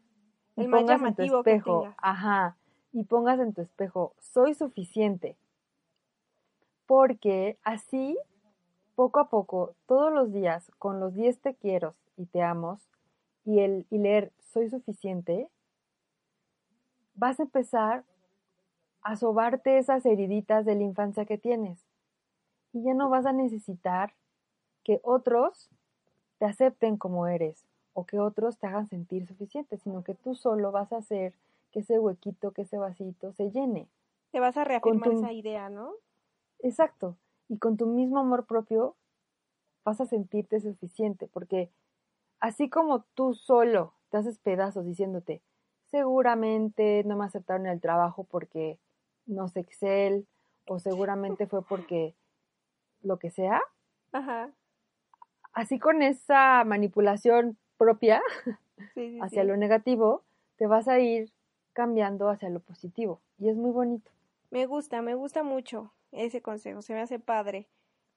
y 0.56 0.62
El 0.64 0.70
pongas 0.70 1.02
en 1.02 1.14
tu 1.14 1.22
espejo, 1.22 1.94
ajá, 1.98 2.56
y 2.92 3.04
pongas 3.04 3.38
en 3.40 3.52
tu 3.52 3.60
espejo, 3.60 4.14
soy 4.20 4.54
suficiente. 4.54 5.36
Porque 6.86 7.58
así, 7.64 8.18
poco 8.94 9.20
a 9.20 9.28
poco, 9.28 9.74
todos 9.86 10.10
los 10.10 10.32
días, 10.32 10.72
con 10.78 10.98
los 10.98 11.14
10 11.14 11.38
te 11.40 11.54
quiero 11.54 11.94
y 12.16 12.24
te 12.24 12.42
amos, 12.42 12.80
y, 13.44 13.60
el, 13.60 13.86
y 13.90 13.98
leer 13.98 14.32
soy 14.38 14.70
suficiente, 14.70 15.50
vas 17.14 17.38
a 17.38 17.42
empezar 17.42 18.04
a 19.08 19.16
sobarte 19.16 19.78
esas 19.78 20.04
heriditas 20.04 20.66
de 20.66 20.74
la 20.74 20.82
infancia 20.82 21.24
que 21.24 21.38
tienes. 21.38 21.86
Y 22.74 22.82
ya 22.82 22.92
no 22.92 23.08
vas 23.08 23.24
a 23.24 23.32
necesitar 23.32 24.12
que 24.84 25.00
otros 25.02 25.70
te 26.36 26.44
acepten 26.44 26.98
como 26.98 27.26
eres 27.26 27.64
o 27.94 28.04
que 28.04 28.18
otros 28.20 28.58
te 28.58 28.66
hagan 28.66 28.86
sentir 28.86 29.26
suficiente, 29.26 29.78
sino 29.78 30.04
que 30.04 30.14
tú 30.14 30.34
solo 30.34 30.72
vas 30.72 30.92
a 30.92 30.98
hacer 30.98 31.32
que 31.72 31.80
ese 31.80 31.98
huequito, 31.98 32.50
que 32.50 32.62
ese 32.62 32.76
vasito 32.76 33.32
se 33.32 33.50
llene. 33.50 33.88
Te 34.30 34.40
vas 34.40 34.58
a 34.58 34.64
reafirmar 34.64 35.08
tu- 35.08 35.16
esa 35.20 35.32
idea, 35.32 35.70
¿no? 35.70 35.92
Exacto. 36.58 37.16
Y 37.48 37.56
con 37.56 37.78
tu 37.78 37.86
mismo 37.86 38.18
amor 38.18 38.44
propio 38.44 38.94
vas 39.86 40.02
a 40.02 40.06
sentirte 40.06 40.60
suficiente, 40.60 41.28
porque 41.32 41.70
así 42.40 42.68
como 42.68 43.04
tú 43.14 43.32
solo 43.32 43.94
te 44.10 44.18
haces 44.18 44.38
pedazos 44.38 44.84
diciéndote, 44.84 45.40
seguramente 45.86 47.04
no 47.06 47.16
me 47.16 47.24
aceptaron 47.24 47.66
el 47.66 47.80
trabajo 47.80 48.24
porque 48.24 48.78
no 49.28 49.48
sé 49.48 49.60
Excel, 49.60 50.26
o 50.66 50.78
seguramente 50.80 51.46
fue 51.46 51.62
porque 51.64 52.14
lo 53.02 53.18
que 53.18 53.30
sea, 53.30 53.60
Ajá. 54.12 54.50
así 55.52 55.78
con 55.78 56.02
esa 56.02 56.64
manipulación 56.64 57.56
propia 57.76 58.20
Sí, 58.94 59.10
sí, 59.10 59.18
hacia 59.20 59.42
sí. 59.42 59.48
lo 59.48 59.56
negativo, 59.56 60.24
te 60.56 60.66
vas 60.66 60.88
a 60.88 60.98
ir 61.00 61.32
cambiando 61.72 62.28
hacia 62.28 62.48
lo 62.48 62.60
positivo. 62.60 63.20
Y 63.38 63.48
es 63.48 63.56
muy 63.56 63.70
bonito. 63.70 64.10
Me 64.50 64.66
gusta, 64.66 65.02
me 65.02 65.14
gusta 65.14 65.42
mucho 65.42 65.92
ese 66.12 66.42
consejo, 66.42 66.80
se 66.82 66.94
me 66.94 67.00
hace 67.00 67.18
padre. 67.18 67.68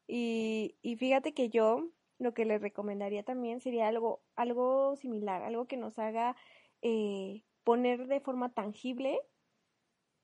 Y, 0.07 0.75
y 0.81 0.95
fíjate 0.97 1.33
que 1.33 1.49
yo 1.49 1.87
lo 2.19 2.33
que 2.33 2.45
le 2.45 2.59
recomendaría 2.59 3.23
también 3.23 3.59
sería 3.59 3.87
algo, 3.87 4.21
algo 4.35 4.95
similar, 4.95 5.41
algo 5.41 5.65
que 5.65 5.77
nos 5.77 5.97
haga 5.99 6.35
eh, 6.83 7.43
poner 7.63 8.07
de 8.07 8.19
forma 8.19 8.49
tangible 8.49 9.19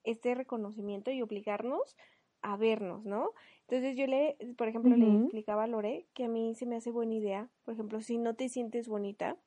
este 0.07 0.33
reconocimiento 0.35 1.11
y 1.11 1.21
obligarnos 1.21 1.95
a 2.41 2.55
vernos, 2.57 3.05
¿no? 3.05 3.33
Entonces 3.61 3.97
yo 3.97 4.07
le, 4.07 4.37
por 4.57 4.67
ejemplo, 4.67 4.95
le 4.95 5.13
explicaba 5.15 5.63
a 5.63 5.67
Lore 5.67 6.07
que 6.13 6.25
a 6.25 6.29
mí 6.29 6.55
se 6.55 6.65
me 6.65 6.77
hace 6.77 6.91
buena 6.91 7.15
idea, 7.15 7.49
por 7.63 7.73
ejemplo, 7.73 8.01
si 8.01 8.17
no 8.17 8.35
te 8.35 8.49
sientes 8.49 8.87
bonita, 8.87 9.37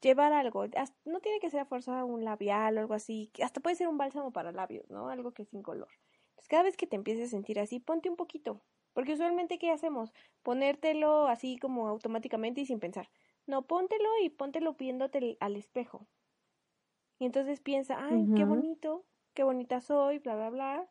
llevar 0.00 0.32
algo, 0.32 0.66
no 1.04 1.20
tiene 1.20 1.40
que 1.40 1.50
ser 1.50 1.60
a 1.60 1.64
fuerza 1.64 2.04
un 2.04 2.24
labial 2.24 2.76
o 2.76 2.80
algo 2.80 2.94
así, 2.94 3.30
hasta 3.42 3.60
puede 3.60 3.76
ser 3.76 3.88
un 3.88 3.98
bálsamo 3.98 4.32
para 4.32 4.52
labios, 4.52 4.88
¿no? 4.90 5.08
Algo 5.08 5.32
que 5.32 5.42
es 5.42 5.48
sin 5.48 5.62
color. 5.62 5.88
Entonces, 6.30 6.48
cada 6.48 6.64
vez 6.64 6.76
que 6.76 6.86
te 6.86 6.96
empieces 6.96 7.28
a 7.28 7.30
sentir 7.30 7.58
así, 7.58 7.80
ponte 7.80 8.10
un 8.10 8.16
poquito, 8.16 8.60
porque 8.92 9.14
usualmente, 9.14 9.58
¿qué 9.58 9.70
hacemos? 9.70 10.12
Ponértelo 10.42 11.26
así 11.28 11.58
como 11.58 11.88
automáticamente 11.88 12.60
y 12.60 12.66
sin 12.66 12.80
pensar. 12.80 13.08
No, 13.46 13.66
póntelo 13.66 14.08
y 14.22 14.30
póntelo 14.30 14.74
viéndote 14.74 15.36
al 15.40 15.56
espejo. 15.56 16.06
Y 17.18 17.24
entonces 17.24 17.60
piensa, 17.60 17.96
ay, 17.98 18.28
qué 18.36 18.44
bonito, 18.44 19.06
qué 19.36 19.44
bonita 19.44 19.80
soy, 19.80 20.18
bla, 20.18 20.34
bla, 20.34 20.50
bla. 20.50 20.88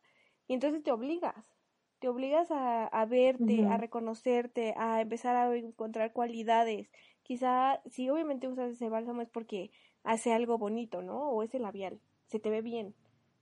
Y 0.48 0.54
entonces 0.54 0.84
te 0.84 0.92
obligas, 0.94 1.36
te 2.00 2.08
obligas 2.08 2.52
a, 2.52 2.86
a 2.88 3.06
verte, 3.06 3.66
a 3.66 3.78
reconocerte, 3.78 4.74
a 4.78 5.02
empezar 5.02 5.36
a 5.36 5.54
encontrar 5.58 6.14
cualidades. 6.14 6.90
Quizá, 7.24 7.82
si 7.88 8.10
obviamente 8.10 8.48
usas 8.48 8.72
ese 8.72 8.90
bálsamo 8.90 9.22
es 9.22 9.30
porque 9.30 9.72
hace 10.04 10.32
algo 10.34 10.58
bonito, 10.58 11.02
¿no? 11.02 11.30
O 11.32 11.44
ese 11.44 11.60
labial, 11.60 12.00
se 12.28 12.40
te 12.40 12.50
ve 12.50 12.62
bien. 12.62 12.96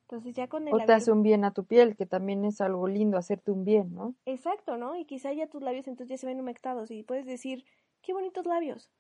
Entonces 0.04 0.34
ya 0.36 0.48
con 0.48 0.68
el 0.68 0.74
O 0.74 0.78
te 0.78 0.78
labial, 0.78 0.98
hace 0.98 1.12
un 1.12 1.22
bien 1.24 1.44
a 1.46 1.52
tu 1.54 1.66
piel, 1.66 1.96
que 1.96 2.06
también 2.06 2.46
es 2.46 2.62
algo 2.62 2.88
lindo, 2.88 3.18
hacerte 3.18 3.52
un 3.52 3.66
bien, 3.66 3.94
¿no? 3.94 4.16
exacto, 4.26 4.78
¿no? 4.78 4.96
Y 4.96 5.06
quizá 5.06 5.34
ya 5.34 5.48
tus 5.48 5.62
labios 5.62 5.88
entonces 5.88 6.10
ya 6.10 6.18
se 6.18 6.28
ven 6.28 6.40
humectados 6.40 6.92
y 6.92 7.04
puedes 7.04 7.26
decir, 7.26 7.66
qué 8.02 8.14
bonitos 8.14 8.46
labios. 8.46 8.92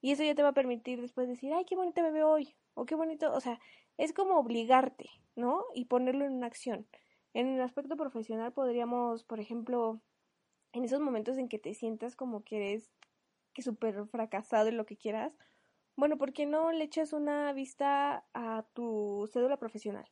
Y 0.00 0.12
eso 0.12 0.22
ya 0.22 0.34
te 0.34 0.42
va 0.42 0.50
a 0.50 0.54
permitir 0.54 1.00
después 1.00 1.28
decir, 1.28 1.52
ay, 1.52 1.64
qué 1.64 1.76
bonita 1.76 2.02
me 2.02 2.10
veo 2.10 2.30
hoy, 2.30 2.54
o 2.76 2.84
qué 2.84 2.94
bonito, 2.94 3.32
o 3.32 3.40
sea, 3.40 3.58
es 3.96 4.12
como 4.12 4.38
obligarte, 4.38 5.08
¿no? 5.34 5.64
Y 5.74 5.86
ponerlo 5.86 6.24
en 6.24 6.34
una 6.34 6.46
acción. 6.46 6.86
En 7.32 7.48
el 7.48 7.60
aspecto 7.60 7.96
profesional 7.96 8.52
podríamos, 8.52 9.24
por 9.24 9.40
ejemplo, 9.40 10.00
en 10.72 10.84
esos 10.84 11.00
momentos 11.00 11.38
en 11.38 11.48
que 11.48 11.58
te 11.58 11.74
sientas 11.74 12.16
como 12.16 12.44
que 12.44 12.56
eres 12.56 12.92
que 13.54 13.62
súper 13.62 14.06
fracasado 14.06 14.68
en 14.68 14.76
lo 14.76 14.84
que 14.84 14.98
quieras, 14.98 15.32
bueno, 15.96 16.18
¿por 16.18 16.34
qué 16.34 16.44
no 16.44 16.70
le 16.72 16.84
echas 16.84 17.14
una 17.14 17.52
vista 17.54 18.26
a 18.34 18.64
tu 18.74 19.28
cédula 19.32 19.56
profesional? 19.56 20.06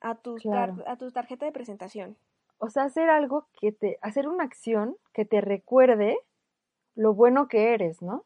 A 0.00 0.14
Claro. 0.40 0.84
a 0.86 0.96
tu 0.96 1.10
tarjeta 1.10 1.46
de 1.46 1.52
presentación. 1.52 2.16
O 2.58 2.70
sea, 2.70 2.84
hacer 2.84 3.10
algo 3.10 3.48
que 3.60 3.72
te, 3.72 3.98
hacer 4.02 4.28
una 4.28 4.44
acción 4.44 4.96
que 5.12 5.24
te 5.24 5.40
recuerde 5.40 6.16
lo 6.94 7.12
bueno 7.12 7.48
que 7.48 7.74
eres, 7.74 8.02
¿no? 8.02 8.24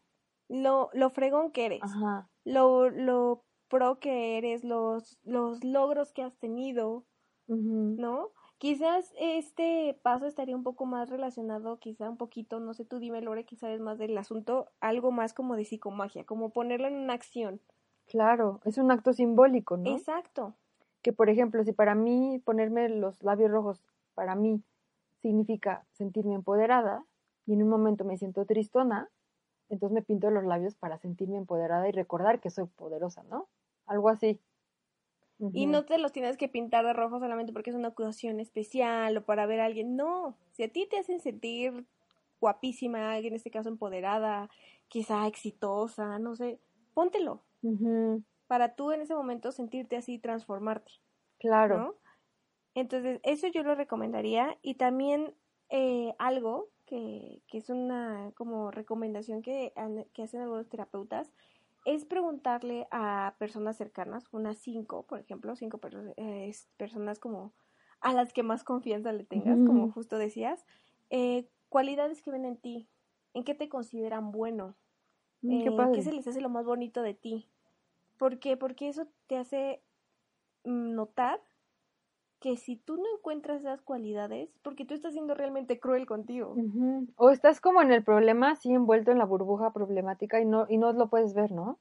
Lo, 0.49 0.91
lo 0.93 1.09
fregón 1.11 1.53
que 1.53 1.67
eres, 1.67 1.81
Ajá. 1.83 2.30
Lo, 2.51 2.91
lo 2.91 3.45
pro 3.69 4.01
que 4.01 4.37
eres, 4.37 4.65
los, 4.65 5.19
los 5.23 5.65
logros 5.65 6.13
que 6.13 6.23
has 6.23 6.37
tenido, 6.37 7.05
¿no? 7.47 8.29
Quizás 8.59 9.13
este 9.19 9.99
paso 10.03 10.27
estaría 10.27 10.55
un 10.55 10.63
poco 10.63 10.85
más 10.85 11.09
relacionado, 11.09 11.79
quizá 11.79 12.11
un 12.11 12.17
poquito, 12.17 12.61
no 12.61 12.75
sé, 12.75 12.85
tú 12.85 12.99
dime, 12.99 13.23
Lore, 13.23 13.45
que 13.45 13.57
sabes 13.57 13.81
más 13.81 13.99
del 13.99 14.19
asunto, 14.19 14.69
algo 14.81 15.11
más 15.13 15.33
como 15.33 15.57
de 15.57 15.65
psicomagia, 15.65 16.25
como 16.25 16.51
ponerlo 16.51 16.89
en 16.89 16.97
una 16.97 17.15
acción. 17.15 17.61
Claro, 18.07 18.61
es 18.65 18.77
un 18.77 18.91
acto 18.91 19.13
simbólico, 19.13 19.77
¿no? 19.77 19.91
Exacto. 19.91 20.55
Que, 21.01 21.13
por 21.13 21.31
ejemplo, 21.31 21.65
si 21.65 21.73
para 21.73 21.95
mí 21.95 22.41
ponerme 22.45 22.89
los 22.89 23.23
labios 23.23 23.51
rojos, 23.51 23.83
para 24.15 24.35
mí, 24.35 24.63
significa 25.23 25.87
sentirme 25.93 26.35
empoderada, 26.35 27.05
y 27.47 27.55
en 27.55 27.63
un 27.63 27.69
momento 27.69 28.05
me 28.05 28.19
siento 28.19 28.45
tristona, 28.45 29.09
entonces 29.71 29.95
me 29.95 30.03
pinto 30.03 30.31
los 30.31 30.45
labios 30.45 30.75
para 30.75 30.99
sentirme 30.99 31.39
empoderada 31.39 31.89
y 31.89 31.93
recordar 31.93 32.41
que 32.41 32.51
soy 32.51 32.67
poderosa, 32.67 33.23
¿no? 33.25 33.49
Algo 33.87 34.09
así. 34.09 34.41
Y 35.55 35.67
no 35.67 35.87
te 35.87 35.97
los 35.97 36.13
tienes 36.13 36.37
que 36.37 36.49
pintar 36.49 36.85
de 36.85 36.93
rojo 36.93 37.19
solamente 37.19 37.53
porque 37.53 37.71
es 37.71 37.77
una 37.77 37.89
ocasión 37.89 38.41
especial 38.41 39.17
o 39.17 39.25
para 39.25 39.47
ver 39.47 39.61
a 39.61 39.65
alguien. 39.65 39.97
No, 39.97 40.37
si 40.51 40.65
a 40.65 40.69
ti 40.69 40.87
te 40.87 40.99
hacen 40.99 41.21
sentir 41.21 41.87
guapísima, 42.41 43.17
en 43.19 43.35
este 43.35 43.51
caso 43.51 43.71
empoderada, 43.71 44.51
quizá 44.89 45.27
exitosa, 45.27 46.19
no 46.19 46.37
sé, 46.37 46.59
póntelo. 46.93 47.43
Para 48.49 48.75
tú 48.75 48.91
en 48.93 49.01
ese 49.01 49.15
momento 49.15 49.51
sentirte 49.53 49.97
así, 49.97 50.19
transformarte. 50.19 50.93
Claro. 51.39 51.97
Entonces, 52.75 53.21
eso 53.23 53.47
yo 53.47 53.63
lo 53.63 53.75
recomendaría. 53.75 54.59
Y 54.61 54.75
también 54.75 55.35
eh, 55.71 56.15
algo 56.19 56.69
que, 56.91 57.41
que, 57.47 57.59
es 57.59 57.71
una 57.71 58.33
como 58.35 58.73
recomendación 58.73 59.43
que, 59.43 59.73
que 60.13 60.23
hacen 60.25 60.41
algunos 60.41 60.69
terapeutas 60.69 61.31
es 61.85 62.05
preguntarle 62.05 62.89
a 62.91 63.37
personas 63.39 63.77
cercanas, 63.77 64.25
unas 64.33 64.59
cinco, 64.59 65.05
por 65.05 65.21
ejemplo, 65.21 65.55
cinco 65.55 65.81
eh, 66.17 66.53
personas 66.77 67.21
como 67.21 67.53
a 68.01 68.13
las 68.13 68.33
que 68.33 68.43
más 68.43 68.65
confianza 68.65 69.13
le 69.13 69.25
tengas, 69.25 69.59
como 69.65 69.93
justo 69.93 70.19
decías, 70.19 70.67
eh, 71.11 71.49
cualidades 71.69 72.23
que 72.23 72.33
ven 72.33 72.45
en 72.45 72.57
ti, 72.57 72.89
en 73.35 73.45
qué 73.45 73.55
te 73.55 73.69
consideran 73.69 74.33
bueno, 74.33 74.75
mm, 75.43 75.53
eh, 75.53 75.93
qué, 75.95 76.03
se 76.03 76.13
les 76.13 76.27
hace 76.27 76.41
lo 76.41 76.49
más 76.49 76.67
bonito 76.67 77.03
de 77.03 77.15
ti. 77.15 77.49
¿Por 78.19 78.41
qué? 78.41 78.57
Porque 78.57 78.89
eso 78.89 79.07
te 79.29 79.37
hace 79.37 79.81
mm, 80.65 80.95
notar 80.95 81.41
que 82.41 82.57
si 82.57 82.77
tú 82.77 82.97
no 82.97 83.05
encuentras 83.17 83.61
esas 83.61 83.83
cualidades, 83.83 84.51
porque 84.63 84.87
tú 84.87 84.95
estás 84.95 85.13
siendo 85.13 85.35
realmente 85.35 85.79
cruel 85.79 86.07
contigo. 86.07 86.57
O 87.17 87.31
estás 87.31 87.61
como 87.61 87.83
en 87.83 87.93
el 87.93 88.03
problema, 88.03 88.53
así 88.53 88.73
envuelto 88.73 89.13
en 89.13 89.19
la 89.19 89.27
burbuja 89.27 89.73
problemática 89.73 90.41
y 90.41 90.47
no, 90.47 90.67
y 90.69 90.79
no 90.79 90.93
lo 90.93 91.11
puedes 91.11 91.35
ver, 91.35 91.53
¿no? 91.53 91.79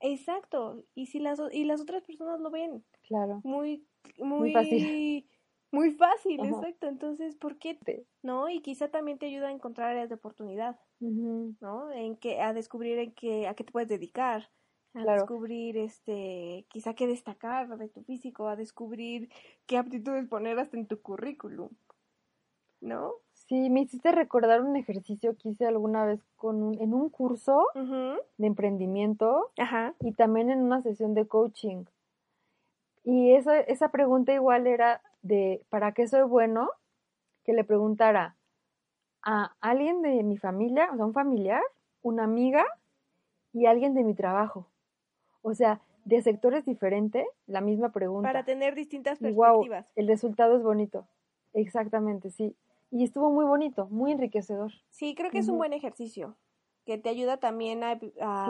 Exacto. 0.00 0.82
Y 0.94 1.06
si 1.06 1.20
las, 1.20 1.40
y 1.52 1.64
las 1.64 1.80
otras 1.80 2.02
personas 2.02 2.40
lo 2.40 2.50
ven. 2.50 2.84
Claro. 3.06 3.40
Muy, 3.44 3.86
muy, 4.18 4.52
fácil. 4.52 5.28
Muy 5.70 5.92
fácil, 5.92 6.40
exacto. 6.44 6.88
Entonces, 6.88 7.36
¿por 7.36 7.58
qué? 7.58 7.74
Te, 7.74 8.04
¿No? 8.22 8.50
Y 8.50 8.60
quizá 8.60 8.88
también 8.88 9.18
te 9.18 9.26
ayuda 9.26 9.48
a 9.48 9.52
encontrar 9.52 9.90
áreas 9.90 10.08
de 10.08 10.16
oportunidad, 10.16 10.78
¿no? 11.00 11.92
En 11.92 12.16
que, 12.16 12.40
a 12.40 12.52
descubrir 12.52 12.98
en 12.98 13.14
qué, 13.14 13.46
a 13.46 13.54
qué 13.54 13.62
te 13.62 13.72
puedes 13.72 13.88
dedicar 13.88 14.50
a 14.94 15.04
descubrir 15.04 15.76
este 15.76 16.66
quizá 16.68 16.94
qué 16.94 17.06
destacar 17.06 17.76
de 17.76 17.88
tu 17.88 18.02
físico, 18.02 18.48
a 18.48 18.56
descubrir 18.56 19.28
qué 19.66 19.76
aptitudes 19.76 20.26
poner 20.28 20.58
hasta 20.58 20.76
en 20.76 20.86
tu 20.86 21.00
currículum, 21.00 21.70
¿no? 22.80 23.14
Sí, 23.32 23.68
me 23.70 23.80
hiciste 23.82 24.12
recordar 24.12 24.62
un 24.62 24.76
ejercicio 24.76 25.36
que 25.36 25.50
hice 25.50 25.66
alguna 25.66 26.06
vez 26.06 26.20
con 26.36 26.62
un, 26.62 26.80
en 26.80 26.94
un 26.94 27.10
curso 27.10 27.66
de 27.74 28.46
emprendimiento 28.46 29.50
y 30.00 30.12
también 30.12 30.50
en 30.50 30.60
una 30.62 30.80
sesión 30.82 31.14
de 31.14 31.26
coaching. 31.26 31.84
Y 33.02 33.34
esa, 33.34 33.60
esa 33.60 33.90
pregunta 33.90 34.32
igual 34.32 34.66
era 34.66 35.02
de 35.22 35.62
¿para 35.68 35.92
qué 35.92 36.06
soy 36.06 36.22
bueno? 36.22 36.70
Que 37.44 37.52
le 37.52 37.64
preguntara 37.64 38.36
a 39.22 39.54
alguien 39.60 40.00
de 40.00 40.22
mi 40.22 40.38
familia, 40.38 40.88
o 40.92 40.96
sea, 40.96 41.04
un 41.04 41.12
familiar, 41.12 41.62
una 42.02 42.24
amiga 42.24 42.64
y 43.52 43.66
alguien 43.66 43.94
de 43.94 44.04
mi 44.04 44.14
trabajo. 44.14 44.68
O 45.44 45.54
sea, 45.54 45.82
de 46.06 46.22
sectores 46.22 46.64
diferentes, 46.64 47.26
la 47.46 47.60
misma 47.60 47.92
pregunta. 47.92 48.26
Para 48.26 48.46
tener 48.46 48.74
distintas 48.74 49.18
perspectivas. 49.18 49.86
el 49.94 50.08
resultado 50.08 50.56
es 50.56 50.62
bonito. 50.62 51.06
Exactamente, 51.52 52.30
sí. 52.30 52.56
Y 52.90 53.04
estuvo 53.04 53.30
muy 53.30 53.44
bonito, 53.44 53.86
muy 53.90 54.12
enriquecedor. 54.12 54.72
Sí, 54.88 55.14
creo 55.14 55.30
que 55.30 55.38
es 55.38 55.48
un 55.48 55.58
buen 55.58 55.74
ejercicio, 55.74 56.38
que 56.86 56.96
te 56.96 57.10
ayuda 57.10 57.36
también 57.36 57.84
a, 57.84 58.00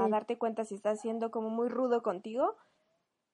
darte 0.09 0.38
cuenta 0.38 0.64
si 0.64 0.76
estás 0.76 1.00
siendo 1.00 1.33
como 1.33 1.50
muy 1.50 1.68
rudo 1.68 2.00
contigo. 2.02 2.54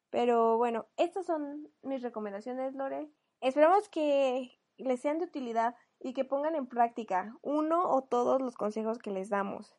Pero 0.08 0.56
bueno, 0.56 0.86
estas 0.96 1.26
son 1.26 1.68
mis 1.82 2.02
recomendaciones, 2.02 2.74
Lore. 2.74 3.10
Esperamos 3.42 3.90
que 3.90 4.58
les 4.78 5.00
sean 5.00 5.18
de 5.18 5.26
utilidad 5.26 5.74
y 5.98 6.14
que 6.14 6.24
pongan 6.24 6.54
en 6.54 6.66
práctica 6.66 7.36
uno 7.42 7.90
o 7.90 8.02
todos 8.02 8.40
los 8.40 8.54
consejos 8.54 8.98
que 8.98 9.10
les 9.10 9.28
damos. 9.28 9.76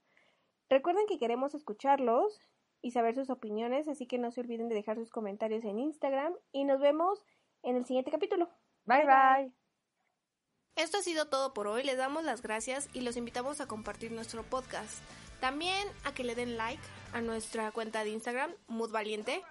Recuerden 0.69 1.07
que 1.07 1.17
queremos 1.17 1.55
escucharlos 1.55 2.39
y 2.81 2.91
saber 2.91 3.15
sus 3.15 3.29
opiniones, 3.29 3.87
así 3.87 4.07
que 4.07 4.17
no 4.17 4.31
se 4.31 4.41
olviden 4.41 4.69
de 4.69 4.75
dejar 4.75 4.97
sus 4.97 5.09
comentarios 5.09 5.63
en 5.63 5.79
Instagram 5.79 6.33
y 6.51 6.65
nos 6.65 6.79
vemos 6.79 7.23
en 7.63 7.75
el 7.75 7.85
siguiente 7.85 8.11
capítulo. 8.11 8.49
Bye 8.85 9.05
bye. 9.05 9.51
Esto 10.75 10.97
ha 10.97 11.01
sido 11.01 11.27
todo 11.27 11.53
por 11.53 11.67
hoy, 11.67 11.83
les 11.83 11.97
damos 11.97 12.23
las 12.23 12.41
gracias 12.41 12.89
y 12.93 13.01
los 13.01 13.17
invitamos 13.17 13.61
a 13.61 13.67
compartir 13.67 14.11
nuestro 14.11 14.43
podcast. 14.43 14.99
También 15.39 15.87
a 16.05 16.13
que 16.13 16.23
le 16.23 16.35
den 16.35 16.57
like 16.57 16.81
a 17.13 17.21
nuestra 17.21 17.71
cuenta 17.71 18.03
de 18.03 18.11
Instagram, 18.11 18.51
Mood 18.67 18.91
Valiente, 18.91 19.41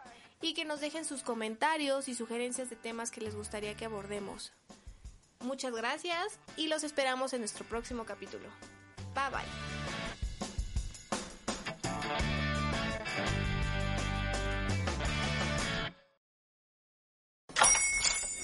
y 0.40 0.54
que 0.54 0.64
nos 0.64 0.80
dejen 0.80 1.04
sus 1.04 1.22
comentarios 1.22 2.08
y 2.08 2.14
sugerencias 2.14 2.70
de 2.70 2.76
temas 2.76 3.10
que 3.10 3.20
les 3.20 3.36
gustaría 3.36 3.76
que 3.76 3.84
abordemos. 3.84 4.52
Muchas 5.40 5.74
gracias 5.74 6.38
y 6.56 6.68
los 6.68 6.84
esperamos 6.84 7.32
en 7.32 7.40
nuestro 7.40 7.66
próximo 7.66 8.04
capítulo. 8.04 8.48
Bye 9.14 9.30
bye. 9.30 9.44